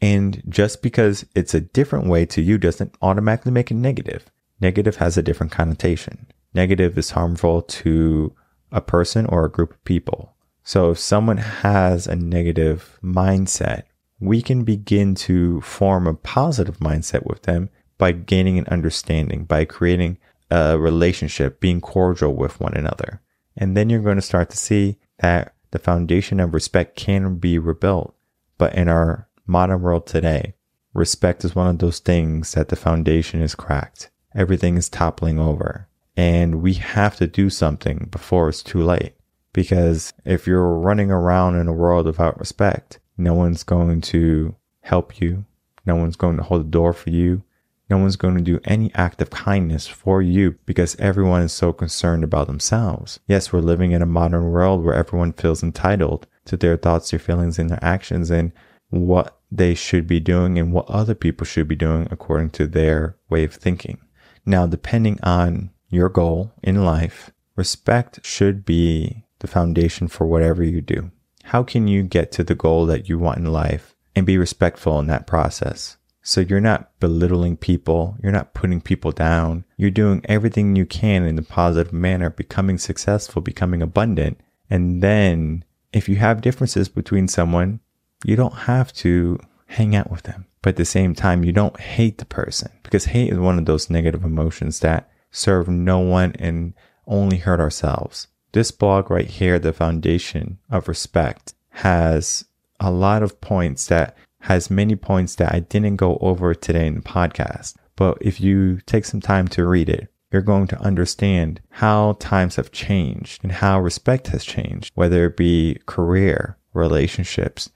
And 0.00 0.42
just 0.48 0.82
because 0.82 1.24
it's 1.34 1.54
a 1.54 1.60
different 1.60 2.08
way 2.08 2.26
to 2.26 2.42
you 2.42 2.58
doesn't 2.58 2.96
automatically 3.00 3.52
make 3.52 3.70
it 3.70 3.74
negative. 3.74 4.30
Negative 4.60 4.96
has 4.96 5.16
a 5.16 5.22
different 5.22 5.52
connotation. 5.52 6.26
Negative 6.52 6.96
is 6.98 7.10
harmful 7.10 7.62
to 7.62 8.34
a 8.70 8.80
person 8.80 9.26
or 9.26 9.44
a 9.44 9.50
group 9.50 9.72
of 9.72 9.84
people. 9.84 10.34
So 10.62 10.90
if 10.90 10.98
someone 10.98 11.38
has 11.38 12.06
a 12.06 12.16
negative 12.16 12.98
mindset 13.02 13.84
we 14.24 14.42
can 14.42 14.64
begin 14.64 15.14
to 15.14 15.60
form 15.60 16.06
a 16.06 16.14
positive 16.14 16.78
mindset 16.78 17.26
with 17.26 17.42
them 17.42 17.70
by 17.98 18.12
gaining 18.12 18.58
an 18.58 18.66
understanding, 18.68 19.44
by 19.44 19.64
creating 19.64 20.18
a 20.50 20.78
relationship, 20.78 21.60
being 21.60 21.80
cordial 21.80 22.34
with 22.34 22.60
one 22.60 22.74
another. 22.74 23.20
And 23.56 23.76
then 23.76 23.88
you're 23.88 24.00
going 24.00 24.16
to 24.16 24.22
start 24.22 24.50
to 24.50 24.56
see 24.56 24.98
that 25.18 25.54
the 25.70 25.78
foundation 25.78 26.40
of 26.40 26.54
respect 26.54 26.96
can 26.96 27.36
be 27.36 27.58
rebuilt. 27.58 28.14
But 28.58 28.74
in 28.74 28.88
our 28.88 29.28
modern 29.46 29.82
world 29.82 30.06
today, 30.06 30.54
respect 30.92 31.44
is 31.44 31.54
one 31.54 31.68
of 31.68 31.78
those 31.78 31.98
things 31.98 32.52
that 32.52 32.68
the 32.68 32.76
foundation 32.76 33.42
is 33.42 33.54
cracked. 33.54 34.10
Everything 34.34 34.76
is 34.76 34.88
toppling 34.88 35.38
over. 35.38 35.88
And 36.16 36.62
we 36.62 36.74
have 36.74 37.16
to 37.16 37.26
do 37.26 37.50
something 37.50 38.08
before 38.10 38.48
it's 38.48 38.62
too 38.62 38.82
late. 38.82 39.14
Because 39.52 40.12
if 40.24 40.46
you're 40.46 40.78
running 40.78 41.10
around 41.10 41.56
in 41.56 41.68
a 41.68 41.72
world 41.72 42.06
without 42.06 42.38
respect, 42.38 42.98
no 43.16 43.34
one's 43.34 43.62
going 43.62 44.00
to 44.02 44.54
help 44.80 45.20
you. 45.20 45.44
No 45.86 45.96
one's 45.96 46.16
going 46.16 46.36
to 46.36 46.42
hold 46.42 46.62
the 46.62 46.70
door 46.70 46.92
for 46.92 47.10
you. 47.10 47.42
No 47.90 47.98
one's 47.98 48.16
going 48.16 48.36
to 48.36 48.42
do 48.42 48.60
any 48.64 48.92
act 48.94 49.20
of 49.20 49.30
kindness 49.30 49.86
for 49.86 50.22
you 50.22 50.56
because 50.64 50.96
everyone 50.98 51.42
is 51.42 51.52
so 51.52 51.72
concerned 51.72 52.24
about 52.24 52.46
themselves. 52.46 53.20
Yes, 53.26 53.52
we're 53.52 53.60
living 53.60 53.92
in 53.92 54.00
a 54.00 54.06
modern 54.06 54.50
world 54.50 54.82
where 54.82 54.94
everyone 54.94 55.34
feels 55.34 55.62
entitled 55.62 56.26
to 56.46 56.56
their 56.56 56.76
thoughts, 56.76 57.10
their 57.10 57.20
feelings, 57.20 57.58
and 57.58 57.68
their 57.68 57.82
actions 57.84 58.30
and 58.30 58.52
what 58.88 59.38
they 59.50 59.74
should 59.74 60.06
be 60.06 60.20
doing 60.20 60.58
and 60.58 60.72
what 60.72 60.88
other 60.88 61.14
people 61.14 61.44
should 61.44 61.68
be 61.68 61.76
doing 61.76 62.08
according 62.10 62.50
to 62.50 62.66
their 62.66 63.16
way 63.28 63.44
of 63.44 63.54
thinking. 63.54 63.98
Now, 64.46 64.66
depending 64.66 65.18
on 65.22 65.70
your 65.88 66.08
goal 66.08 66.52
in 66.62 66.84
life, 66.84 67.30
respect 67.54 68.24
should 68.24 68.64
be 68.64 69.24
the 69.40 69.46
foundation 69.46 70.08
for 70.08 70.26
whatever 70.26 70.62
you 70.62 70.80
do. 70.80 71.10
How 71.44 71.62
can 71.62 71.88
you 71.88 72.02
get 72.02 72.32
to 72.32 72.44
the 72.44 72.54
goal 72.54 72.86
that 72.86 73.08
you 73.08 73.18
want 73.18 73.38
in 73.38 73.52
life 73.52 73.94
and 74.16 74.24
be 74.24 74.38
respectful 74.38 74.98
in 74.98 75.06
that 75.08 75.26
process? 75.26 75.98
So 76.22 76.40
you're 76.40 76.58
not 76.58 76.98
belittling 77.00 77.58
people. 77.58 78.16
You're 78.22 78.32
not 78.32 78.54
putting 78.54 78.80
people 78.80 79.12
down. 79.12 79.64
You're 79.76 79.90
doing 79.90 80.22
everything 80.24 80.74
you 80.74 80.86
can 80.86 81.24
in 81.24 81.38
a 81.38 81.42
positive 81.42 81.92
manner, 81.92 82.30
becoming 82.30 82.78
successful, 82.78 83.42
becoming 83.42 83.82
abundant. 83.82 84.40
And 84.70 85.02
then 85.02 85.64
if 85.92 86.08
you 86.08 86.16
have 86.16 86.40
differences 86.40 86.88
between 86.88 87.28
someone, 87.28 87.80
you 88.24 88.36
don't 88.36 88.54
have 88.54 88.90
to 88.94 89.38
hang 89.66 89.94
out 89.94 90.10
with 90.10 90.22
them. 90.22 90.46
But 90.62 90.70
at 90.70 90.76
the 90.76 90.86
same 90.86 91.14
time, 91.14 91.44
you 91.44 91.52
don't 91.52 91.78
hate 91.78 92.16
the 92.16 92.24
person 92.24 92.70
because 92.82 93.04
hate 93.04 93.30
is 93.30 93.38
one 93.38 93.58
of 93.58 93.66
those 93.66 93.90
negative 93.90 94.24
emotions 94.24 94.80
that 94.80 95.10
serve 95.30 95.68
no 95.68 95.98
one 95.98 96.34
and 96.38 96.72
only 97.06 97.36
hurt 97.36 97.60
ourselves. 97.60 98.28
This 98.54 98.70
blog 98.70 99.10
right 99.10 99.26
here, 99.26 99.58
The 99.58 99.72
Foundation 99.72 100.60
of 100.70 100.86
Respect, 100.86 101.54
has 101.70 102.44
a 102.78 102.92
lot 102.92 103.24
of 103.24 103.40
points 103.40 103.88
that 103.88 104.16
has 104.42 104.70
many 104.70 104.94
points 104.94 105.34
that 105.34 105.52
I 105.52 105.58
didn't 105.58 105.96
go 105.96 106.18
over 106.20 106.54
today 106.54 106.86
in 106.86 106.94
the 106.94 107.00
podcast. 107.00 107.74
But 107.96 108.18
if 108.20 108.40
you 108.40 108.78
take 108.86 109.06
some 109.06 109.20
time 109.20 109.48
to 109.48 109.66
read 109.66 109.88
it, 109.88 110.06
you're 110.30 110.40
going 110.40 110.68
to 110.68 110.80
understand 110.80 111.62
how 111.68 112.12
times 112.20 112.54
have 112.54 112.70
changed 112.70 113.42
and 113.42 113.50
how 113.50 113.80
respect 113.80 114.28
has 114.28 114.44
changed, 114.44 114.92
whether 114.94 115.26
it 115.26 115.36
be 115.36 115.80
career, 115.86 116.56
relationships, 116.74 117.70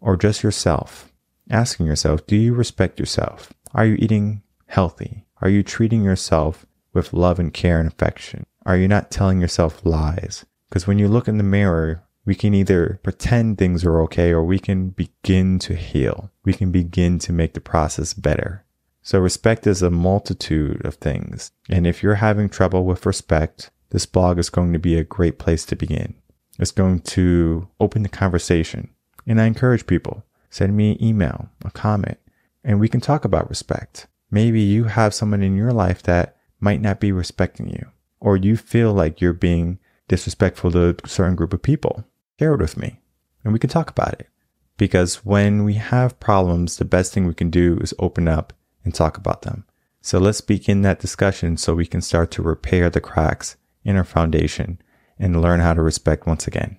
or 0.00 0.16
just 0.16 0.44
yourself. 0.44 1.12
Asking 1.50 1.86
yourself, 1.86 2.28
do 2.28 2.36
you 2.36 2.54
respect 2.54 3.00
yourself? 3.00 3.52
Are 3.74 3.86
you 3.86 3.96
eating 3.98 4.42
healthy? 4.66 5.26
Are 5.40 5.48
you 5.48 5.64
treating 5.64 6.04
yourself 6.04 6.64
with 6.92 7.12
love 7.12 7.40
and 7.40 7.52
care 7.52 7.80
and 7.80 7.88
affection? 7.88 8.46
Are 8.64 8.76
you 8.76 8.86
not 8.86 9.10
telling 9.10 9.40
yourself 9.40 9.84
lies? 9.84 10.44
Because 10.68 10.86
when 10.86 10.98
you 10.98 11.08
look 11.08 11.26
in 11.26 11.36
the 11.36 11.44
mirror, 11.44 12.04
we 12.24 12.36
can 12.36 12.54
either 12.54 13.00
pretend 13.02 13.58
things 13.58 13.84
are 13.84 14.00
okay 14.02 14.30
or 14.30 14.44
we 14.44 14.60
can 14.60 14.90
begin 14.90 15.58
to 15.60 15.74
heal. 15.74 16.30
We 16.44 16.52
can 16.52 16.70
begin 16.70 17.18
to 17.20 17.32
make 17.32 17.54
the 17.54 17.60
process 17.60 18.14
better. 18.14 18.64
So 19.02 19.18
respect 19.18 19.66
is 19.66 19.82
a 19.82 19.90
multitude 19.90 20.84
of 20.86 20.94
things. 20.94 21.50
And 21.68 21.88
if 21.88 22.02
you're 22.02 22.16
having 22.16 22.48
trouble 22.48 22.84
with 22.84 23.04
respect, 23.04 23.70
this 23.90 24.06
blog 24.06 24.38
is 24.38 24.48
going 24.48 24.72
to 24.72 24.78
be 24.78 24.96
a 24.96 25.04
great 25.04 25.40
place 25.40 25.64
to 25.66 25.76
begin. 25.76 26.14
It's 26.58 26.70
going 26.70 27.00
to 27.00 27.68
open 27.80 28.04
the 28.04 28.08
conversation. 28.08 28.90
And 29.26 29.40
I 29.40 29.46
encourage 29.46 29.88
people, 29.88 30.24
send 30.50 30.76
me 30.76 30.92
an 30.92 31.02
email, 31.02 31.48
a 31.64 31.70
comment, 31.72 32.18
and 32.62 32.78
we 32.78 32.88
can 32.88 33.00
talk 33.00 33.24
about 33.24 33.48
respect. 33.48 34.06
Maybe 34.30 34.60
you 34.60 34.84
have 34.84 35.14
someone 35.14 35.42
in 35.42 35.56
your 35.56 35.72
life 35.72 36.02
that 36.04 36.36
might 36.60 36.80
not 36.80 37.00
be 37.00 37.10
respecting 37.10 37.68
you 37.68 37.90
or 38.22 38.36
you 38.36 38.56
feel 38.56 38.92
like 38.92 39.20
you're 39.20 39.32
being 39.32 39.80
disrespectful 40.06 40.70
to 40.70 40.96
a 41.02 41.08
certain 41.08 41.34
group 41.34 41.52
of 41.52 41.60
people, 41.60 42.04
share 42.38 42.54
it 42.54 42.60
with 42.60 42.76
me 42.76 43.00
and 43.42 43.52
we 43.52 43.58
can 43.58 43.68
talk 43.68 43.90
about 43.90 44.14
it. 44.14 44.28
Because 44.76 45.24
when 45.24 45.64
we 45.64 45.74
have 45.74 46.20
problems, 46.20 46.76
the 46.76 46.84
best 46.84 47.12
thing 47.12 47.26
we 47.26 47.34
can 47.34 47.50
do 47.50 47.78
is 47.80 47.92
open 47.98 48.28
up 48.28 48.52
and 48.84 48.94
talk 48.94 49.16
about 49.16 49.42
them. 49.42 49.64
So 50.00 50.18
let's 50.18 50.40
begin 50.40 50.82
that 50.82 51.00
discussion 51.00 51.56
so 51.56 51.74
we 51.74 51.86
can 51.86 52.00
start 52.00 52.30
to 52.32 52.42
repair 52.42 52.88
the 52.90 53.00
cracks 53.00 53.56
in 53.84 53.96
our 53.96 54.04
foundation 54.04 54.80
and 55.18 55.42
learn 55.42 55.58
how 55.58 55.74
to 55.74 55.82
respect 55.82 56.26
once 56.26 56.46
again. 56.46 56.78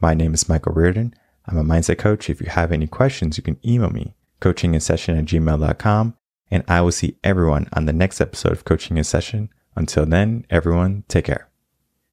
My 0.00 0.14
name 0.14 0.32
is 0.32 0.48
Michael 0.48 0.74
Reardon. 0.74 1.12
I'm 1.46 1.58
a 1.58 1.64
mindset 1.64 1.98
coach. 1.98 2.30
If 2.30 2.40
you 2.40 2.46
have 2.48 2.70
any 2.70 2.86
questions, 2.86 3.36
you 3.36 3.42
can 3.42 3.58
email 3.66 3.90
me 3.90 4.14
coachinginsession 4.40 5.18
at 5.18 5.24
gmail.com 5.24 6.16
and 6.50 6.64
I 6.68 6.80
will 6.82 6.92
see 6.92 7.18
everyone 7.24 7.68
on 7.72 7.86
the 7.86 7.92
next 7.92 8.20
episode 8.20 8.52
of 8.52 8.64
Coaching 8.64 8.96
in 8.96 9.04
Session 9.04 9.48
until 9.76 10.06
then, 10.06 10.46
everyone, 10.50 11.04
take 11.08 11.26
care. 11.26 11.48